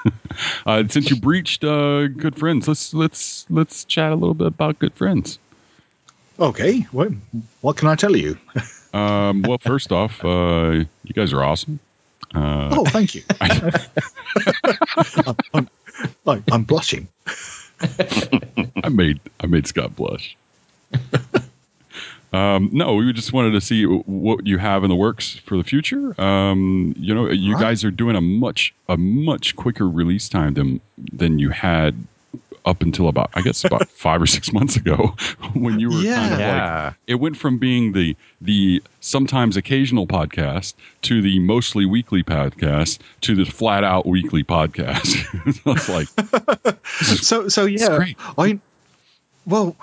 [0.66, 4.80] uh, since you breached uh, good friends, let's let's let's chat a little bit about
[4.80, 5.40] good friends.
[6.40, 6.82] Okay.
[6.92, 7.12] What
[7.62, 8.38] what can I tell you?
[8.94, 11.80] Um, well, first off, uh, you guys are awesome.
[12.36, 13.22] Uh, Oh, thank you.
[13.40, 13.72] I'm,
[15.54, 15.70] I'm,
[16.28, 17.08] I'm- I'm blushing.
[18.84, 20.36] I made I made Scott blush.
[22.34, 25.64] Um, no, we just wanted to see what you have in the works for the
[25.64, 26.20] future.
[26.22, 27.62] Um, you know, you Right.
[27.62, 30.80] guys are doing a much a much quicker release time than
[31.12, 31.96] than you had
[32.64, 35.16] up until about I guess about five or six months ago
[35.56, 36.94] when you were kind of like Yeah.
[37.08, 43.36] it went from being the the sometimes occasional podcast to the mostly weekly podcast to
[43.36, 45.08] the flat out weekly podcast.
[45.56, 46.78] so it's like
[47.24, 48.06] So so yeah.
[48.38, 48.60] I
[49.48, 49.76] well,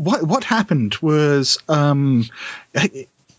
[0.00, 2.24] what what happened was um,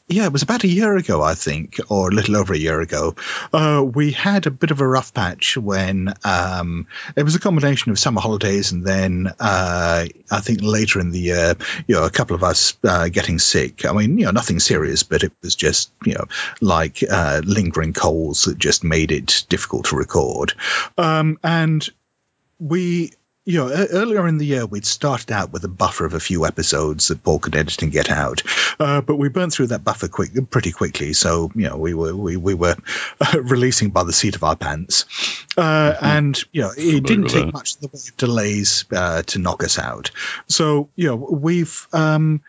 [0.08, 2.82] yeah, it was about a year ago, I think, or a little over a year
[2.82, 3.16] ago.
[3.54, 7.92] Uh, we had a bit of a rough patch when um, it was a combination
[7.92, 11.56] of summer holidays and then uh, I think later in the year,
[11.88, 13.86] you know, a couple of us uh, getting sick.
[13.86, 16.26] I mean, you know, nothing serious, but it was just you know
[16.60, 20.54] like uh, lingering colds that just made it difficult to record.
[20.98, 21.88] Um, and
[22.60, 23.14] we
[23.46, 26.46] you know earlier in the year we'd started out with a buffer of a few
[26.46, 28.44] episodes that paul could edit and get out.
[28.80, 31.14] Uh, but we burned through that buffer quick pretty quickly.
[31.14, 32.76] So you know we were we, we were
[33.20, 35.06] uh, releasing by the seat of our pants.
[35.58, 37.54] Uh, and you know it Familiar didn't take that.
[37.54, 40.12] much in the way of delays uh, to knock us out.
[40.48, 42.42] So you know we've um,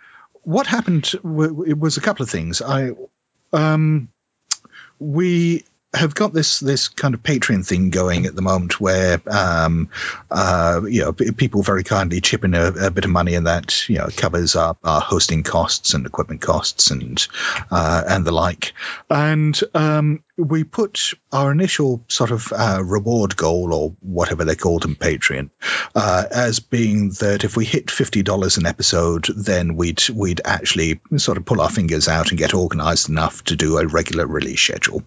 [0.43, 2.61] what happened w- it was a couple of things.
[2.61, 2.90] I
[3.53, 4.09] um,
[4.99, 5.64] we
[5.95, 9.90] have got this this kind of Patreon thing going at the moment, where um,
[10.30, 13.88] uh, you know people very kindly chip in a, a bit of money, and that
[13.88, 17.26] you know covers our, our hosting costs and equipment costs and
[17.70, 18.72] uh, and the like.
[19.11, 24.86] And um, we put our initial sort of uh, reward goal, or whatever they called
[24.86, 25.51] in Patreon,
[25.95, 31.01] uh, as being that if we hit fifty dollars an episode, then we'd we'd actually
[31.18, 34.61] sort of pull our fingers out and get organised enough to do a regular release
[34.61, 35.03] schedule.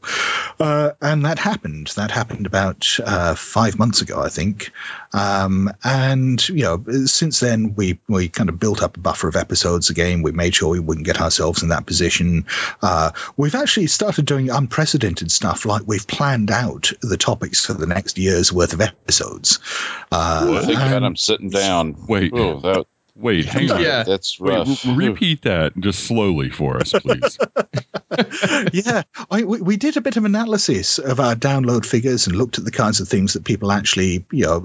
[0.59, 1.87] Uh, and that happened.
[1.95, 4.71] That happened about uh, five months ago, I think.
[5.13, 9.35] Um, and you know, since then we we kind of built up a buffer of
[9.35, 10.21] episodes again.
[10.21, 12.45] We made sure we wouldn't get ourselves in that position.
[12.81, 17.87] Uh, we've actually started doing unprecedented stuff, like we've planned out the topics for the
[17.87, 19.59] next year's worth of episodes.
[20.11, 21.95] Uh, Thank God and- I'm sitting down.
[22.07, 22.31] Wait.
[22.33, 22.85] Oh, that,
[23.15, 23.81] Wait, hang on.
[23.81, 24.03] Yeah.
[24.03, 24.85] that's Wait, rough.
[24.85, 27.37] re- repeat that just slowly for us, please.
[28.73, 32.57] yeah, I, we, we did a bit of analysis of our download figures and looked
[32.57, 34.59] at the kinds of things that people actually, you know,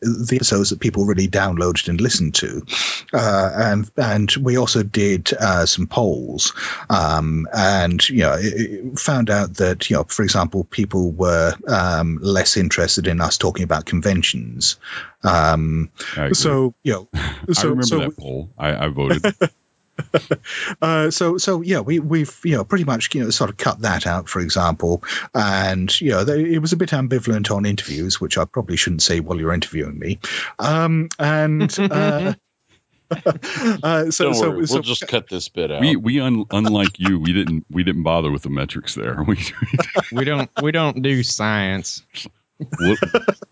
[0.00, 2.64] the episodes that people really downloaded and listened to,
[3.12, 6.54] uh, and and we also did uh, some polls,
[6.88, 11.54] um, and you know, it, it found out that you know, for example, people were
[11.66, 14.76] um, less interested in us talking about conventions.
[15.22, 15.90] Um,
[16.32, 18.50] so you know, I remember so that poll.
[18.58, 19.24] I, I voted.
[20.82, 23.80] uh, so so yeah, we we've you know pretty much you know sort of cut
[23.80, 25.02] that out, for example,
[25.34, 29.02] and you know they, it was a bit ambivalent on interviews, which I probably shouldn't
[29.02, 30.20] say while you're interviewing me.
[30.58, 32.34] Um, and uh,
[33.10, 35.80] uh, so Don't so, worry, so we'll just cut this bit out.
[35.80, 39.22] we we un, unlike you, we didn't we didn't bother with the metrics there.
[39.26, 39.38] We
[40.12, 42.02] We don't we don't do science.
[42.58, 42.98] what,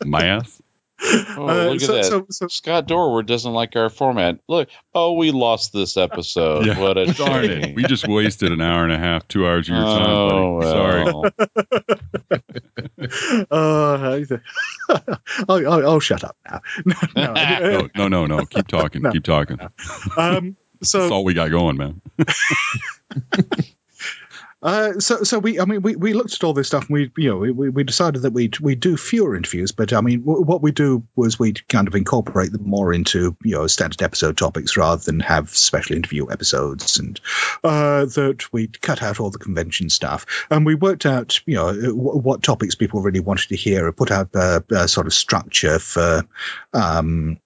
[0.05, 0.61] math.
[1.03, 2.05] Oh, uh, look at so- that.
[2.05, 4.38] so- so- Scott Dorward doesn't like our format.
[4.49, 6.66] Look, oh, we lost this episode.
[6.66, 6.78] Yeah.
[6.80, 7.62] What a Darn shame.
[7.64, 7.76] it!
[7.76, 10.11] We just wasted an hour and a half, two hours of your time.
[10.11, 10.70] Oh, buddy.
[10.70, 11.05] Sorry.
[11.05, 11.24] well.
[13.51, 14.16] uh,
[15.49, 16.61] I'll, I'll, I'll shut up now.
[17.16, 18.47] No, no, No, no, no, no.
[18.47, 19.03] Keep talking.
[19.03, 19.11] No.
[19.12, 19.59] Keep talking.
[20.16, 22.01] um, That's all we got going, man.
[24.63, 27.13] Uh, so, so we, I mean, we, we looked at all this stuff, and we,
[27.19, 30.43] you know, we, we decided that we we do fewer interviews, but I mean, w-
[30.43, 34.39] what we do was we kind of incorporate them more into you know standard episode
[34.39, 37.21] topics rather than have special interview episodes, and
[37.63, 41.73] uh, that we cut out all the convention stuff, and we worked out you know
[41.75, 45.13] w- what topics people really wanted to hear, and put out a, a sort of
[45.15, 46.27] structure for.
[46.73, 47.39] Um,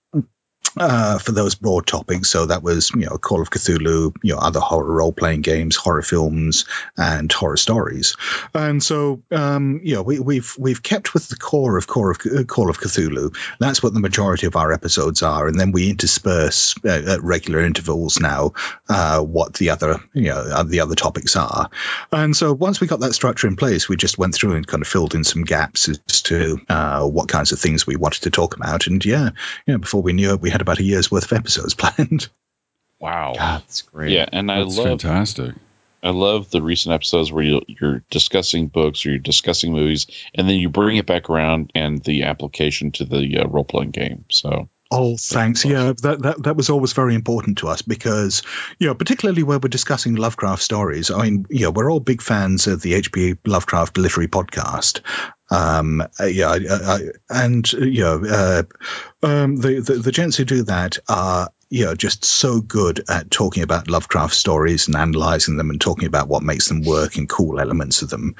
[0.76, 2.28] uh, for those broad topics.
[2.28, 5.76] So that was, you know, Call of Cthulhu, you know, other horror role playing games,
[5.76, 6.64] horror films,
[6.96, 8.16] and horror stories.
[8.54, 12.18] And so, um, you know, we, we've we've kept with the core of Call of
[12.24, 13.34] uh, Call of Cthulhu.
[13.58, 17.60] That's what the majority of our episodes are, and then we intersperse uh, at regular
[17.60, 18.52] intervals now
[18.88, 21.70] uh, what the other, you know, uh, the other topics are.
[22.12, 24.82] And so once we got that structure in place, we just went through and kind
[24.82, 28.56] of filled in some gaps as to what kinds of things we wanted to talk
[28.56, 28.86] about.
[28.86, 29.30] And yeah,
[29.66, 32.28] you know, before we knew it, we had about a year's worth of episodes planned.
[32.98, 33.34] Wow.
[33.34, 34.12] God, that's great.
[34.12, 35.54] Yeah, and I That's love fantastic.
[36.02, 40.48] I love the recent episodes where you, you're discussing books or you're discussing movies, and
[40.48, 44.24] then you bring it back around and the application to the uh, role playing game.
[44.30, 45.64] So Oh, thanks.
[45.64, 48.42] Yeah, that, that that was always very important to us because,
[48.80, 51.12] you know, particularly where we're discussing Lovecraft stories.
[51.12, 53.36] I mean, you know, we're all big fans of the H.P.
[53.46, 55.02] Lovecraft Literary Podcast.
[55.48, 58.62] Um, uh, yeah, I, I, and you know, uh,
[59.22, 63.30] um, the, the the gents who do that are you know just so good at
[63.30, 67.28] talking about Lovecraft stories and analyzing them and talking about what makes them work and
[67.28, 68.34] cool elements of them.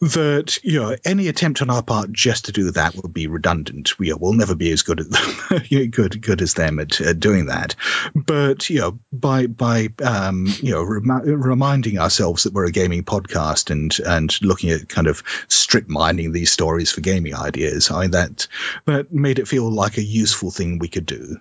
[0.00, 3.98] That you know, any attempt on our part just to do that would be redundant.
[3.98, 7.46] We will never be as good at them, good good as them at, at doing
[7.46, 7.76] that.
[8.14, 13.04] But you know, by by um, you know remi- reminding ourselves that we're a gaming
[13.04, 18.08] podcast and and looking at kind of strip mining these stories for gaming ideas, I
[18.08, 18.48] that
[18.84, 21.38] that made it feel like a useful thing we could do.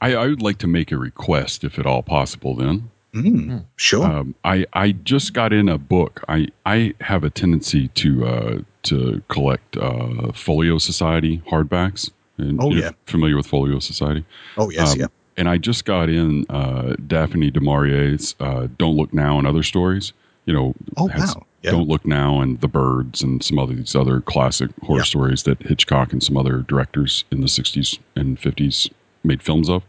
[0.00, 2.54] I, I would like to make a request, if at all possible.
[2.54, 4.04] Then Mm, sure.
[4.06, 6.22] um, I I just got in a book.
[6.28, 12.10] I I have a tendency to uh, to collect uh, Folio Society hardbacks.
[12.36, 12.90] And Oh, you're yeah.
[13.06, 14.24] familiar with Folio Society?
[14.58, 15.06] oh yes, Um, yeah.
[15.38, 19.62] And I just got in uh, Daphne du Maurier's uh, "Don't Look Now" and other
[19.62, 20.12] stories.
[20.44, 21.46] You know, Oh has wow.
[21.62, 21.70] Yeah.
[21.72, 25.04] "Don't Look Now" and "The Birds" and some of these other classic horror Yeah.
[25.04, 28.90] stories that Hitchcock and some other directors in the '60s and '50s
[29.28, 29.84] made films of.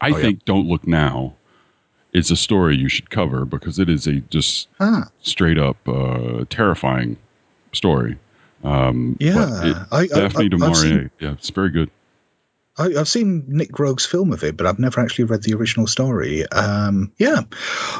[0.00, 0.22] I Oh, yeah.
[0.22, 1.34] think "Don't Look Now"
[2.12, 6.44] is a story you should cover because it is a just Ah, straight up uh,
[6.48, 7.16] terrifying
[7.72, 8.18] story.
[8.64, 9.84] Um, yeah.
[9.92, 11.90] I, I, Daphne I, du Maurier, seen, yeah, it's very good.
[12.76, 15.86] I, I've seen Nick Roeg's film of it, but I've never actually read the original
[15.88, 16.46] story.
[16.48, 17.42] Um, yeah.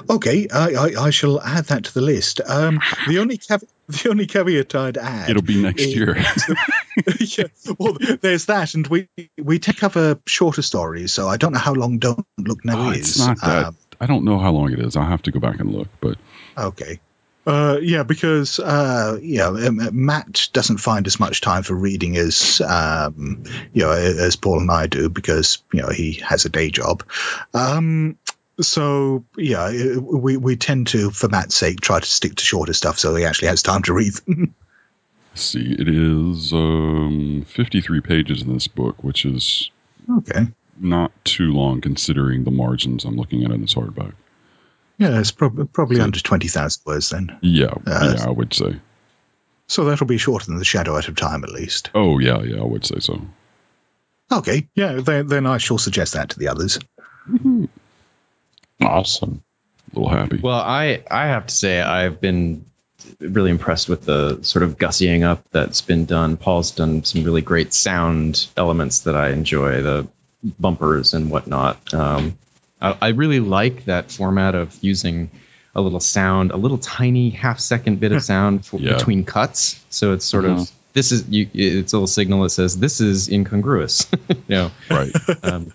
[0.09, 2.41] Okay, I, I, I shall add that to the list.
[2.47, 5.31] Um, the only cav- the only caveat I'd add.
[5.31, 6.17] It'll be next year.
[7.21, 7.47] yeah,
[7.79, 11.75] well, there's that, and we we to cover shorter stories, so I don't know how
[11.75, 13.11] long "Don't Look Now" Oh, is.
[13.11, 13.67] it's not that.
[13.67, 14.97] Um, I don't know how long it is.
[14.97, 15.89] I'll have to go back and look.
[16.01, 16.19] But
[16.57, 17.01] Okay.
[17.47, 22.17] Uh, yeah, because uh, yeah, um, uh, Matt doesn't find as much time for reading
[22.19, 26.51] as um, you know as Paul and I do because you know he has a
[26.51, 27.05] day job.
[27.55, 28.19] Um,
[28.61, 32.75] so yeah, uh, we we tend to, for Matt's sake, try to stick to shorter
[32.75, 34.13] stuff so he actually has time to read
[35.43, 39.71] see, it is um, 53 pages in this book, which is
[40.19, 40.47] okay.
[40.79, 44.13] not too long considering the margins I'm looking at in this hardback.
[44.99, 47.39] Yeah, it's prob- probably So- under twenty thousand words then.
[47.41, 48.81] Yeah, Uh, yeah, I would say.
[49.69, 51.91] So that'll be shorter than the Shadow Out of Time at least.
[51.95, 53.21] Oh, yeah, yeah, I would say so.
[54.33, 56.79] Okay, yeah, then, then I shall suggest that to the others.
[58.81, 59.43] awesome.
[59.95, 60.39] A little happy.
[60.43, 62.67] Well, I I have to say I've been
[63.21, 66.37] really impressed with the sort of gussying up that's been done.
[66.37, 70.09] Paul's done some really great sound elements that I enjoy, the
[70.59, 71.95] bumpers and whatnot.
[71.95, 72.39] Um,
[72.81, 75.31] I, I really like that format of using
[75.75, 78.95] a little sound, a little tiny half second bit of sound for, Yeah.
[78.95, 79.85] between cuts.
[79.91, 83.29] So it's sort of this is you, it's a little signal that says this is
[83.29, 84.11] incongruous.
[84.29, 85.13] you know, right.
[85.43, 85.73] um,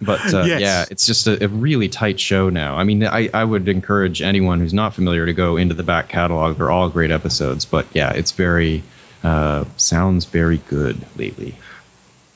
[0.00, 0.60] but uh, Yes.
[0.60, 2.76] yeah, it's just a, a really tight show now.
[2.76, 6.08] I mean, I, I would encourage anyone who's not familiar to go into the back
[6.08, 6.56] catalog.
[6.58, 8.82] They're all great episodes, but yeah, it's very
[9.22, 11.54] uh, sounds very good lately.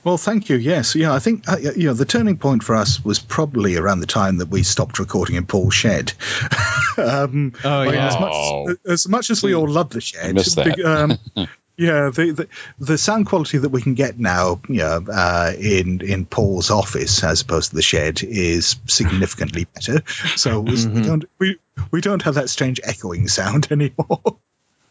[0.04, 0.56] Well, thank you.
[0.56, 4.00] Yes, yeah, I think uh, you know the turning point for us was probably around
[4.00, 6.12] the time that we stopped recording in Paul's shed.
[6.96, 8.68] um, Oh yeah, as much Oh.
[8.70, 10.76] as, as much as we all love the shed, miss that.
[10.76, 11.18] big- um,
[11.78, 12.48] yeah, the, the
[12.80, 17.22] the sound quality that we can get now, you know, uh, in in Paul's office
[17.24, 20.02] as opposed to the shed is significantly better.
[20.36, 21.06] So we Mhm.
[21.06, 21.56] don't we
[21.92, 24.38] we don't have that strange echoing sound anymore.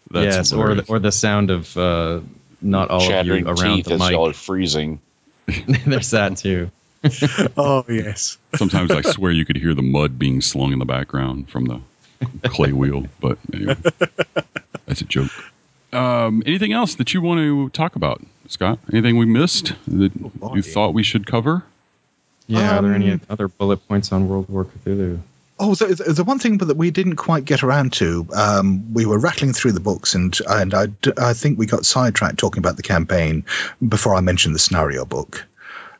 [0.09, 2.21] That's yes, or the, or the sound of uh,
[2.61, 4.35] not all of Chattering you around teeth the as y'all are mic.
[4.37, 5.01] freezing.
[5.85, 6.71] There's that too.
[7.57, 8.37] oh yes.
[8.55, 11.81] Sometimes I swear you could hear the mud being slung in the background from the
[12.49, 13.05] clay wheel.
[13.19, 13.75] But anyway,
[14.85, 15.29] that's a joke.
[15.97, 18.79] Um, anything else that you want to talk about, Scott?
[18.91, 20.11] Anything we missed that
[20.53, 21.63] you thought we should cover?
[22.47, 25.19] Yeah, are there any Um, other bullet points on World War Cthulhu?
[25.59, 29.05] Oh, the, the the one thing that we didn't quite get around to, um, we
[29.07, 32.59] were rattling through the books, and and I, d- I think we got sidetracked talking
[32.59, 33.43] about the campaign
[33.85, 35.45] before I mentioned the scenario book.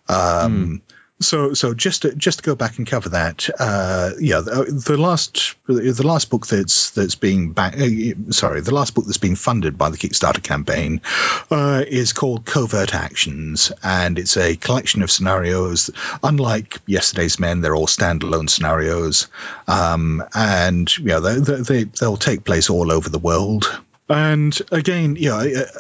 [0.08, 0.82] Um,
[1.20, 4.98] So so just to, just to go back and cover that, uh, yeah, the, the
[4.98, 9.36] last the last book that's that's being back, uh, sorry, the last book that's being
[9.36, 11.02] funded by the Kickstarter campaign
[11.50, 15.90] uh, is called Covert Actions, and it's a collection of scenarios.
[16.22, 19.28] Unlike Yesterday's Men, they're all standalone scenarios,
[19.68, 23.66] um, and know they, they, they they'll take place all over the world.
[24.08, 25.80] And again, know, uh,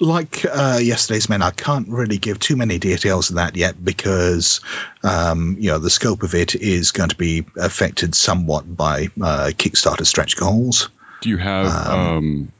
[0.00, 4.60] like uh, yesterday's men, I can't really give too many details of that yet because
[5.02, 9.50] um, you know the scope of it is going to be affected somewhat by uh,
[9.54, 10.88] Kickstarter stretch goals.
[11.20, 12.52] Do you have um,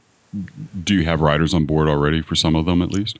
[0.85, 3.19] do you have writers on board already for some of them at least?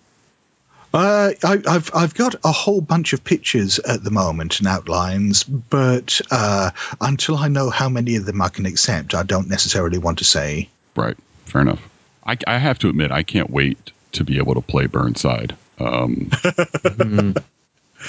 [0.93, 5.45] Uh, I, I've I've got a whole bunch of pictures at the moment and outlines,
[5.45, 9.99] but uh, until I know how many of them I can accept, I don't necessarily
[9.99, 10.71] want to say.
[10.97, 11.17] Right.
[11.45, 11.81] Fair enough.
[12.25, 15.57] I, I have to admit, I can't wait to be able to play Burnside.
[15.79, 16.31] Um,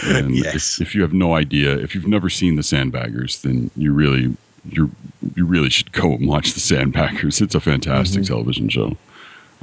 [0.05, 0.75] and Yes.
[0.79, 4.35] if, if you have no idea, if you've never seen the Sandbaggers, then you really
[4.69, 4.91] you
[5.35, 7.41] you really should go and watch the Sandbaggers.
[7.41, 8.97] It's a fantastic television show.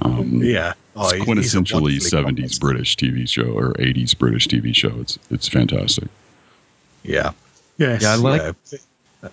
[0.03, 4.49] Um, Yeah, it's Oh, he- he's a quintessentially seventies British TV show or eighties British
[4.49, 4.93] TV show.
[5.01, 6.09] It's it's fantastic.
[7.03, 7.33] Yeah,
[7.79, 8.57] yes, Yeah, I like-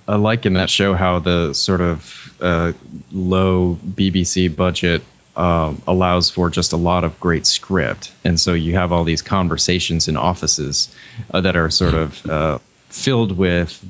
[0.08, 2.74] I like in that show how the sort of uh,
[3.12, 5.04] low BBC budget
[5.36, 9.22] um, allows for just a lot of great script, and so you have all these
[9.22, 10.94] conversations in offices
[11.34, 12.60] uh, that are sort of uh,
[12.90, 13.84] filled with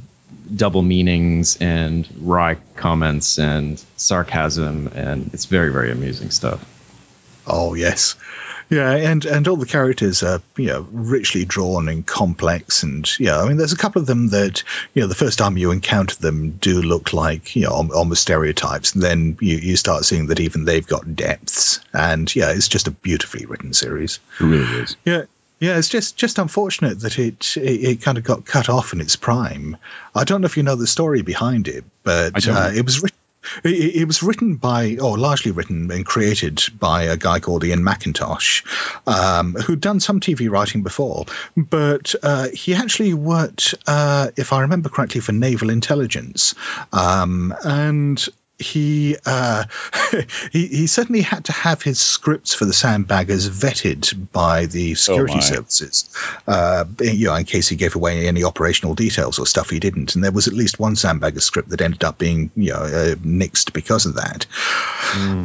[0.53, 6.63] double meanings and wry comments and sarcasm, and it's very very amusing stuff.
[7.45, 8.15] Oh yes,
[8.69, 13.39] yeah, and and all the characters are you know richly drawn and complex, and yeah,
[13.39, 14.63] I mean there's a couple of them that
[14.93, 18.93] you know the first time you encounter them do look like you know almost stereotypes,
[18.93, 22.87] and then you you start seeing that even they've got depths, and yeah, it's just
[22.87, 24.19] a beautifully written series.
[24.39, 24.95] It really is.
[25.05, 25.23] Yeah.
[25.59, 28.99] Yeah, it's just just unfortunate that it, it it kind of got cut off in
[28.99, 29.77] its prime.
[30.13, 33.17] I don't know if you know the story behind it, but uh, it was written.
[33.63, 37.83] It, it was written by, or largely written and created by a guy called Ian
[37.83, 38.63] Mackintosh,
[39.07, 41.25] um, who'd done some TV writing before,
[41.55, 46.55] but uh, he actually worked, uh, if I remember correctly, for naval intelligence,
[46.91, 48.27] um, and
[48.59, 49.65] he uh,
[50.51, 55.35] he he certainly had to have his scripts for the sandbaggers vetted by the security
[55.35, 55.39] my.
[55.41, 56.09] services,
[56.47, 60.15] uh, you know, in case he gave away any operational details or stuff he didn't.
[60.15, 63.15] And there was at least one sandbagger script that ended up being you know uh,
[63.15, 64.45] nixed because of that.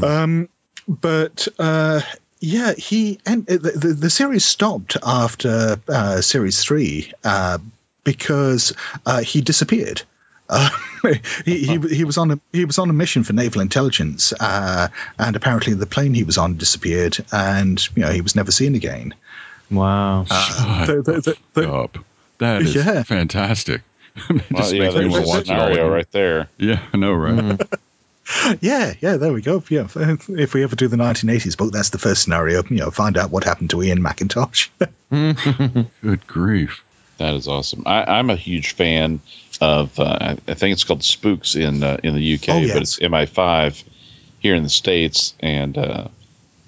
[0.04, 0.48] Um,
[0.86, 2.00] but uh,
[2.40, 7.58] yeah, he and the, the the series stopped after uh, series three uh,
[8.04, 10.02] because uh, he disappeared.
[10.48, 10.70] Uh,
[11.44, 14.88] he, he he was on a he was on a mission for naval intelligence, uh,
[15.18, 18.74] and apparently the plane he was on disappeared, and you know he was never seen
[18.74, 19.14] again.
[19.70, 20.24] Wow.
[20.30, 21.98] Uh, the- the- the- the- Up.
[22.38, 23.02] That is Yeah.
[23.02, 23.82] fantastic.
[24.30, 25.90] It Well, yeah, makes me want a to watch it all scenario again.
[25.92, 26.48] right there.
[26.56, 27.60] Yeah, I know, right?
[28.60, 29.62] yeah, yeah, there we go.
[29.68, 29.86] Yeah,
[30.28, 32.62] if we ever do the 1980s book, that's the first scenario.
[32.64, 34.70] You know, find out what happened to Ian Mackintosh.
[35.10, 36.82] Good grief.
[37.18, 37.82] That is awesome.
[37.84, 39.20] I, I'm a huge fan
[39.60, 39.98] of.
[39.98, 43.82] Uh, I think it's called Spooks in uh, in the UK, Oh, but it's MI5
[44.38, 45.34] here in the states.
[45.40, 46.08] And uh,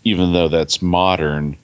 [0.02, 1.56] even though that's modern,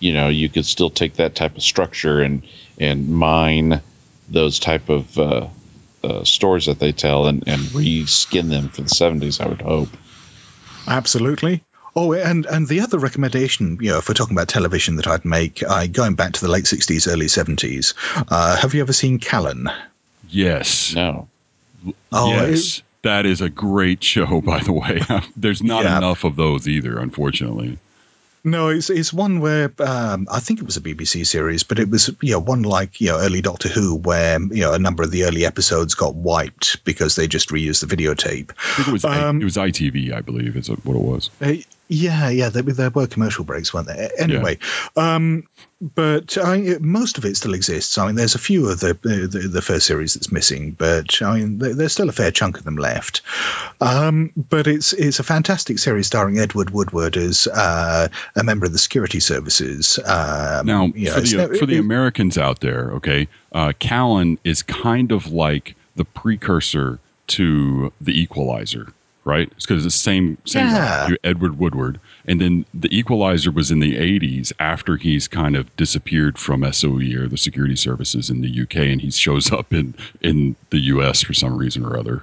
[0.00, 2.42] you know, you could still take that type of structure and
[2.78, 3.80] and mine
[4.28, 5.46] those type of uh,
[6.02, 9.40] uh, stories that they tell and and reskin them for the 70s.
[9.40, 9.90] I would hope.
[10.86, 11.62] Absolutely.
[11.96, 15.24] Oh, and and the other recommendation, you know, if we're talking about television that I'd
[15.24, 17.94] make, uh, going back to the late 60s, early 70s,
[18.28, 19.68] uh, have you ever seen Callan?
[20.28, 20.94] Yes.
[20.94, 21.28] No.
[22.10, 22.82] Oh, yes.
[23.02, 25.02] that is a great show, by the way.
[25.36, 25.98] There's not Yeah.
[25.98, 27.78] enough of those either, unfortunately.
[28.46, 31.88] No, it's it's one where um, I think it was a BBC series, but it
[31.88, 35.02] was you know one like you know early Doctor Who, where you know a number
[35.02, 38.50] of the early episodes got wiped because they just reused the videotape.
[38.86, 41.30] It was Um, it was ITV, I believe, is what it was.
[41.40, 41.54] Uh,
[41.88, 44.10] yeah, yeah, there, there were commercial breaks, weren't there?
[44.18, 44.58] Anyway,
[44.96, 45.44] um,
[45.94, 47.98] but I most of it still exists.
[47.98, 51.38] I mean, there's a few of the the, the first series that's missing, but I
[51.38, 53.20] mean, there, there's still a fair chunk of them left.
[53.80, 58.72] Um, but it's it's a fantastic series starring Edward Woodward as uh, a member of
[58.72, 59.98] the security services.
[59.98, 63.72] Um, Now, you know, for the no- for the it- Americans out there, okay, uh,
[63.78, 68.92] Callan is kind of like the precursor to The Equalizer,
[69.24, 69.50] right?
[69.56, 71.08] It's because it's the same same Yeah.
[71.08, 75.74] guy, Edward Woodward, and then The Equalizer was in the '80s after he's kind of
[75.76, 79.94] disappeared from SOE or the security services in the UK, and he shows up in
[80.20, 82.22] in the US for some reason or other.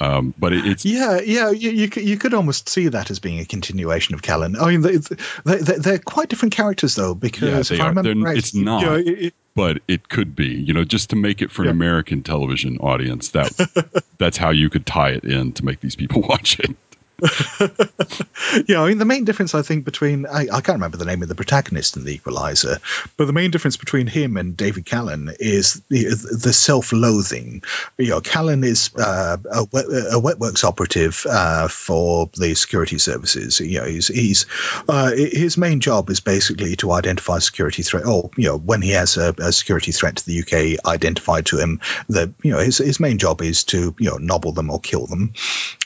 [0.00, 3.18] Um, but it, it's Yeah, yeah, you, you could you could almost see that as
[3.18, 4.56] being a continuation of Callan.
[4.56, 4.96] I mean, they,
[5.44, 7.92] they, they're quite different characters though, because Yeah, if they are.
[7.94, 8.98] right, it's you know, not.
[9.00, 11.72] it- it- but it could be, you know, just to make it for an Yeah.
[11.72, 13.30] American television audience.
[13.30, 16.76] That that's how you could tie it in to make these people watch it.
[18.66, 21.22] yeah, I mean, the main difference I think between I, I can't remember the name
[21.22, 22.78] of the protagonist in The Equalizer,
[23.16, 27.62] but the main difference between him and David Callan is the, the self-loathing.
[27.96, 33.60] You know, Callan is uh, a, wet, a wetworks operative uh, for the security services.
[33.60, 34.44] You know, he's he's
[34.86, 38.04] uh, his main job is basically to identify security threat.
[38.04, 41.58] Or you know, when he has a, a security threat to the UK identified to
[41.58, 41.80] him,
[42.10, 45.06] that you know his his main job is to you know nobble them or kill
[45.06, 45.32] them.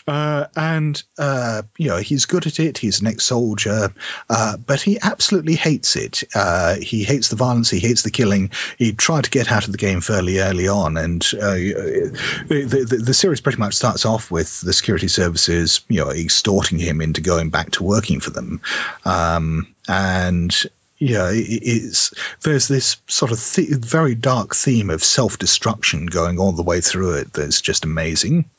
[0.09, 2.79] Uh, and uh, you know he's good at it.
[2.79, 3.93] He's an ex-soldier,
[4.29, 6.23] uh, but he absolutely hates it.
[6.35, 7.69] Uh, he hates the violence.
[7.69, 8.51] He hates the killing.
[8.79, 12.97] He tried to get out of the game fairly early on, and uh, the, the
[13.05, 17.21] the series pretty much starts off with the security services, you know, extorting him into
[17.21, 18.63] going back to working for them,
[19.05, 20.57] um, and
[20.97, 26.63] yeah, it's there's this sort of th- very dark theme of self-destruction going all the
[26.63, 27.33] way through it.
[27.33, 28.51] That's just amazing.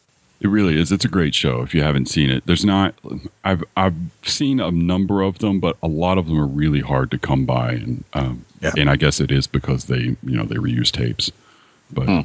[0.41, 0.91] It really is.
[0.91, 1.61] It's a great show.
[1.61, 2.95] If you haven't seen it, there's not.
[3.43, 3.93] I've I've
[4.23, 7.45] seen a number of them, but a lot of them are really hard to come
[7.45, 8.71] by, and um, Yeah.
[8.75, 11.31] and I guess it is because they you know they reuse tapes.
[11.91, 12.21] But Hmm.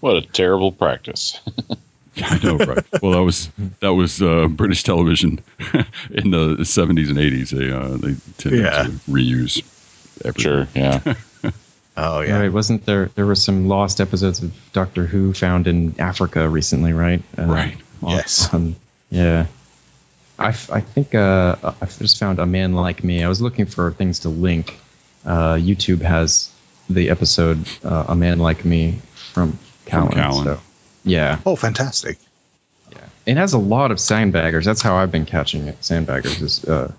[0.00, 1.38] What a terrible practice.
[2.24, 2.84] I know, right?
[3.02, 3.48] well, that was
[3.80, 5.38] that was uh, British television
[6.10, 7.50] in the 70s and 80s.
[7.50, 8.82] They uh, they tended Yeah.
[8.84, 9.62] to reuse
[10.24, 10.42] everything.
[10.42, 11.14] sure, yeah.
[12.02, 13.10] Oh yeah, Right, wasn't there?
[13.14, 17.22] There were some lost episodes of Doctor Who found in Africa recently, right?
[17.38, 17.76] Uh, Right.
[18.02, 18.52] on- Yes.
[18.54, 18.76] on-
[19.10, 19.46] yeah.
[20.38, 23.22] I, f- I think uh, I just found a man like me.
[23.22, 24.78] I was looking for things to link.
[25.26, 26.50] Uh, YouTube has
[26.88, 29.00] the episode uh, "A Man Like Me"
[29.34, 30.12] from Callan.
[30.12, 30.44] From Callan.
[30.44, 30.60] So,
[31.04, 32.16] yeah, Oh, fantastic.
[32.90, 32.98] yeah.
[33.26, 34.64] It has a lot of sandbaggers.
[34.64, 35.78] That's how I've been catching it.
[35.82, 36.94] Sandbaggers is uh, I,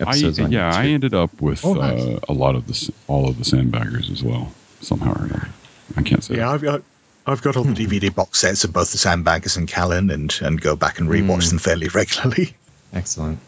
[0.00, 0.38] episodes.
[0.40, 2.00] on yeah, I ended up with Oh, nice.
[2.02, 5.48] uh, a lot of the all of the sandbaggers as well somehow or another.
[5.96, 6.36] I can't say.
[6.36, 6.82] Yeah, I've got
[7.26, 10.60] I've got all the DVD box sets of both the Sandbaggers and Callan, and and
[10.60, 11.48] go back and rewatch Mm.
[11.50, 12.54] them fairly regularly.
[12.92, 13.38] excellent.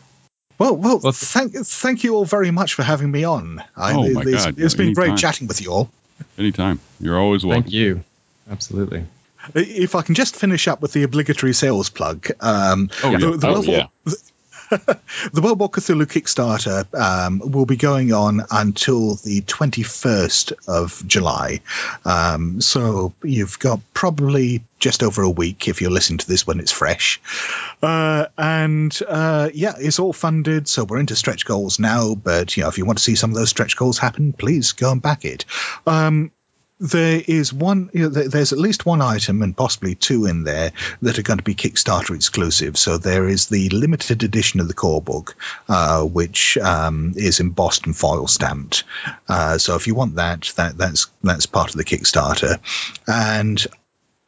[0.59, 3.63] Well, well, Well, thank thank you all very much for having me on.
[3.77, 5.91] I, Oh, my it's, God, it's been great chatting with you all.
[6.37, 6.81] Anytime.
[7.01, 7.63] You're always welcome.
[7.63, 8.05] Thank you.
[8.51, 9.07] Absolutely.
[9.55, 12.29] If I can just finish up with the obligatory sales plug.
[12.41, 13.19] Um, Oh, yeah.
[13.19, 14.13] the, the Oh, World War- yeah.
[15.33, 21.61] the World War Cthulhu Kickstarter um, will be going on until the 21st of July.
[22.05, 26.61] Um, so you've got probably just over a week if you're listening to this when
[26.61, 27.21] it's fresh.
[27.83, 30.69] Uh, and uh, yeah, it's all funded.
[30.69, 32.15] So we're into stretch goals now.
[32.15, 34.73] But you know, if you want to see some of those stretch goals happen, please
[34.73, 35.47] go and back it.
[35.85, 36.31] Um,
[36.81, 40.73] there is one you know, there's at least one item and possibly two in there
[41.02, 42.78] that are going to be kickstarter exclusive.
[42.78, 45.36] So there is the limited edition of the core book
[45.69, 48.85] uh, which um, is embossed and foil stamped.
[49.28, 52.59] Uh, so if you want that that that's that's part of the kickstarter.
[53.07, 53.65] And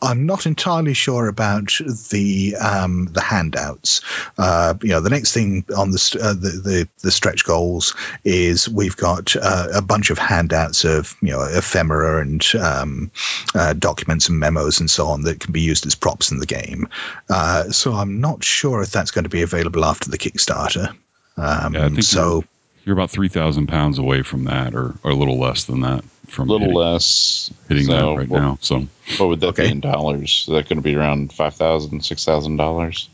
[0.02, 1.78] I'm not entirely sure about
[2.10, 4.00] the um, the handouts.
[4.36, 7.94] Uh, you know, the next thing on the, st- uh, the the the stretch goals
[8.24, 13.12] is we've got uh, a bunch of handouts of you know ephemera and um,
[13.54, 16.46] uh, documents and memos and so on that can be used as props in the
[16.46, 16.88] game.
[17.30, 20.96] Uh, so I'm not sure if that's going to be available after the Kickstarter.
[21.36, 22.44] Um, Yeah, so.
[22.84, 26.04] You're, you're about 3,000 pounds away from that or, or a little less than that
[26.28, 27.50] from A little hitting, less.
[27.68, 28.58] hitting so that right what, now.
[28.60, 28.86] So
[29.18, 29.64] What would that Okay.
[29.66, 30.46] be in dollars?
[30.48, 33.08] Is that going to be around five thousand, six thousand dollars?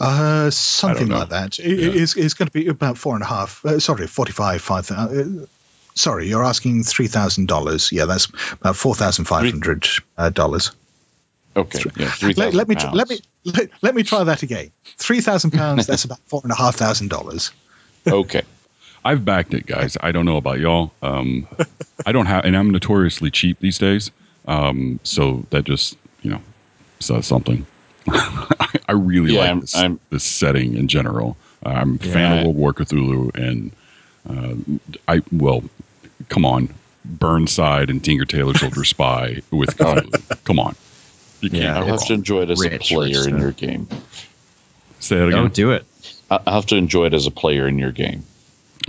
[0.00, 1.58] Uh, something like that.
[1.58, 2.02] It, Yeah.
[2.02, 3.64] it's, it's going to be about four and a half.
[3.64, 4.90] Uh, sorry, forty-five, five.
[4.90, 5.46] Uh,
[5.94, 7.92] sorry, you're asking three thousand dollars.
[7.92, 9.86] Yeah, that's about four thousand five hundred
[10.16, 10.72] uh, dollars.
[11.54, 14.70] Okay, yeah, three Let, let me tr- let me let, let me try that again.
[14.96, 15.86] Three thousand pounds.
[15.86, 17.50] That's about four and a half thousand dollars.
[18.06, 18.42] Okay,
[19.04, 19.96] I've backed it, guys.
[20.00, 20.92] I don't know about y'all.
[21.02, 21.46] Um,
[22.06, 24.10] I don't have, and I'm notoriously cheap these days.
[24.46, 26.40] Um, so that just, you know,
[27.00, 27.66] says something.
[28.08, 31.36] I really Yeah, like I'm- this, I'm- this setting in general.
[31.64, 33.70] I'm a fan of World War Cthulhu, and
[34.28, 35.62] uh, I well,
[36.28, 36.68] come on,
[37.04, 40.44] Burnside and Tinker Tailor Soldier Spy with Cthulhu.
[40.44, 40.74] come on,
[41.40, 41.76] you can't Yeah.
[41.78, 42.06] I'll have wrong.
[42.08, 43.40] to enjoy it as Rich, a rich player in stuff.
[43.40, 43.86] your game.
[44.98, 45.38] Say that again.
[45.38, 45.84] Oh, do it.
[46.32, 48.24] I- I'll have to enjoy it as a player in your game.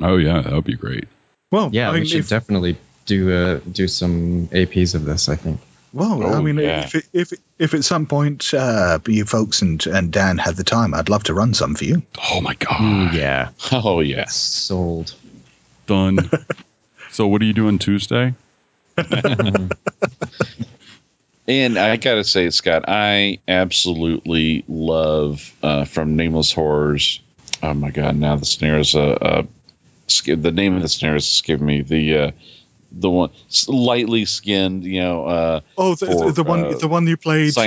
[0.02, 1.08] Oh yeah, that would be great.
[1.52, 5.30] Well, Yeah, I we mean, should if, definitely do uh, do some APs of this.
[5.30, 5.60] I think.
[5.94, 6.90] Well, I Oh, mean, yeah.
[6.92, 10.96] if, if if at some point uh, you folks and, and Dan had the time,
[10.96, 12.02] I'd love to run some for you.
[12.32, 12.82] Oh my god.
[12.82, 13.50] Ooh, yeah.
[13.72, 14.26] Oh yeah.
[14.26, 15.14] Sold.
[15.86, 16.18] Done.
[17.12, 18.34] so what are you doing Tuesday?
[21.46, 27.20] And I gotta say, Scott, I absolutely love uh, from Nameless Horrors.
[27.62, 28.16] Oh my god!
[28.16, 28.96] Now the snares.
[28.96, 29.50] Uh, uh, sk-
[30.26, 31.82] the name of the snares escaped me.
[31.82, 32.32] The uh,
[32.92, 34.84] the one slightly skinned.
[34.86, 35.26] You know.
[35.26, 37.62] Uh, Oh, the, For, the one uh, the one you played uh,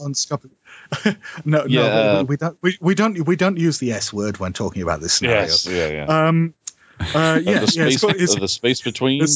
[0.00, 0.48] on Scop-
[1.44, 4.38] no, Yeah, no, we, we don't we, we don't we don't use the S word
[4.38, 5.42] when talking about this scenario.
[5.42, 5.66] yes.
[5.66, 5.88] Yeah.
[5.88, 6.26] Yeah.
[6.28, 6.54] Um,
[7.00, 7.04] uh,
[7.42, 7.94] yeah, the yeah, space.
[7.94, 9.26] it's, got- it's, uh, the space between.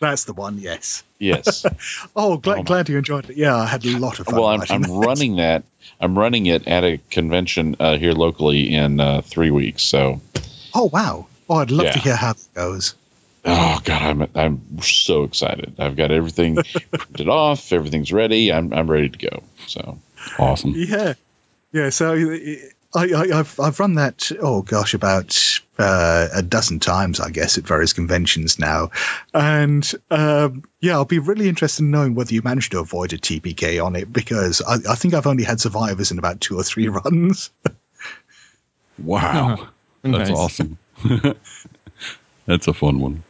[0.00, 0.58] that's the one.
[0.58, 1.02] Yes.
[1.18, 1.64] yes.
[2.16, 3.36] Oh, glad, Oh, glad you enjoyed it.
[3.36, 4.34] Yeah, I had a lot of fun.
[4.36, 4.90] well, I'm, I'm that.
[4.90, 5.64] running that.
[6.00, 9.82] I'm running it at a convention uh, here locally in uh, three weeks.
[9.82, 10.20] So.
[10.74, 11.26] Oh wow!
[11.48, 12.94] Oh, I'd love to hear how that goes.
[13.44, 15.74] Oh god, I'm I'm so excited.
[15.78, 16.56] I've got everything
[16.92, 17.72] printed off.
[17.72, 18.52] Everything's ready.
[18.52, 19.42] I'm I'm ready to go.
[19.66, 19.98] So
[20.38, 20.74] Awesome.
[20.76, 21.14] Yeah,
[21.72, 21.90] yeah.
[21.90, 22.12] So
[22.94, 24.30] I, I I've I've run that.
[24.40, 28.90] Oh gosh, about uh, a dozen times, I guess, at various conventions now,
[29.34, 33.18] and um, yeah, I'll be really interested in knowing whether you managed to avoid a
[33.18, 36.62] TPK on it because I, I think I've only had survivors in about two or
[36.62, 37.50] three runs.
[38.98, 39.68] Wow.
[40.02, 40.38] That's Nice.
[40.38, 40.78] awesome.
[42.46, 43.22] That's a fun one.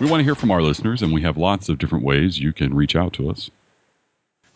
[0.00, 2.52] We want to hear from our listeners, and we have lots of different ways you
[2.52, 3.50] can reach out to us.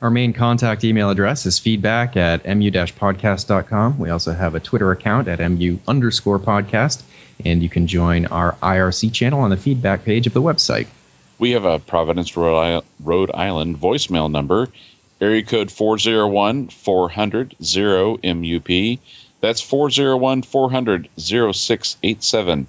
[0.03, 3.99] Our main contact email address is feedback at mu-podcast.com.
[3.99, 7.03] We also have a Twitter account at mu underscore podcast,
[7.45, 10.87] and you can join our IRC channel on the feedback page of the website.
[11.39, 14.69] we have a Providence, Rhode Island, voicemail number,
[15.21, 18.99] area code 401 400 MUP.
[19.41, 22.67] That's 401 400 0687.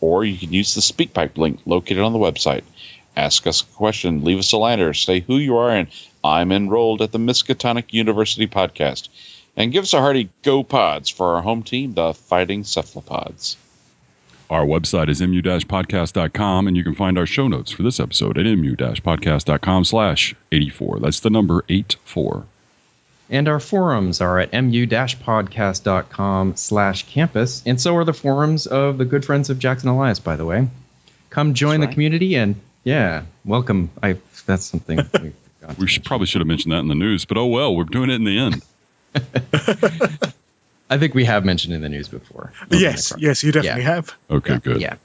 [0.00, 2.62] Or you can use the SpeakPipe link located on the website.
[3.16, 5.88] Ask us a question, leave us a liner, say who you are, and
[6.22, 9.08] I'm enrolled at the Miskatonic University podcast.
[9.56, 13.56] And give us a hearty go pods for our home team, the Fighting Cephalopods.
[14.50, 18.46] Our website is mu-podcast.com, and you can find our show notes for this episode at
[18.46, 20.98] mu-podcast.com slash 84.
[20.98, 22.44] That's the number 84.
[23.30, 29.04] And our forums are at mu-podcast.com slash campus, and so are the forums of the
[29.04, 30.66] good friends of Jackson Elias, by the way.
[31.30, 33.88] Come join That's the community and, yeah, welcome.
[34.02, 34.16] I
[34.46, 37.36] That's something we forgot We should, probably should have mentioned that in the news, but
[37.36, 38.62] oh well, we're doing it in the end.
[40.90, 42.52] I think we have mentioned in the news before.
[42.70, 43.94] yes, yes, you definitely Yeah.
[43.94, 44.14] have.
[44.30, 44.80] Okay, good.
[44.80, 44.96] Yeah.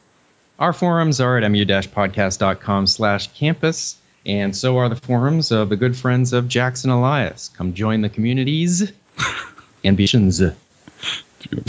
[0.57, 3.95] Our forums are at mu-podcast.com slash campus,
[4.25, 7.49] and so are the forums of the good friends of Jackson Elias.
[7.55, 8.91] Come join the communities.
[9.85, 10.39] Ambitions.
[10.39, 10.55] You're
[11.51, 11.63] gonna,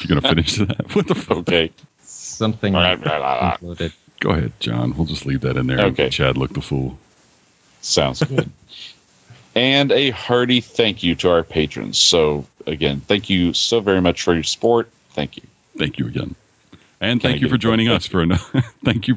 [0.00, 0.86] you're gonna finish that.
[0.94, 1.38] What the fuck?
[1.38, 1.72] Okay.
[2.04, 3.92] Something included.
[4.20, 4.94] Go ahead, John.
[4.96, 5.80] We'll just leave that in there.
[5.86, 6.10] Okay.
[6.10, 6.98] Chad looked the fool.
[7.80, 8.50] Sounds good.
[9.54, 11.98] and a hearty thank you to our patrons.
[11.98, 14.90] So, again, thank you so very much for your support.
[15.10, 15.42] Thank you.
[15.76, 16.34] Thank you again,
[17.00, 18.42] and Can I thank you for joining us for another.
[18.84, 19.16] thank you,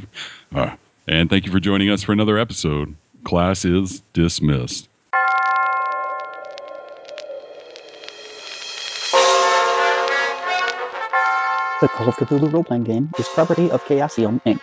[0.53, 0.75] uh,
[1.07, 2.95] and thank you for joining us for another episode.
[3.23, 4.87] Class is dismissed.
[11.81, 14.61] The Call of Cthulhu role-playing game is property of Chaosium, Inc.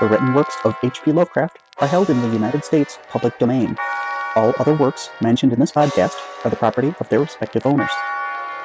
[0.00, 1.12] The written works of H.P.
[1.12, 3.76] Lovecraft are held in the United States public domain.
[4.36, 7.90] All other works mentioned in this podcast are the property of their respective owners.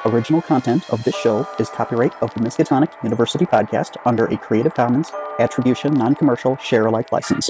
[0.06, 4.74] Original content of this show is copyright of the Miskatonic University Podcast under a Creative
[4.74, 7.50] Commons Attribution Non-Commercial Share-alike license.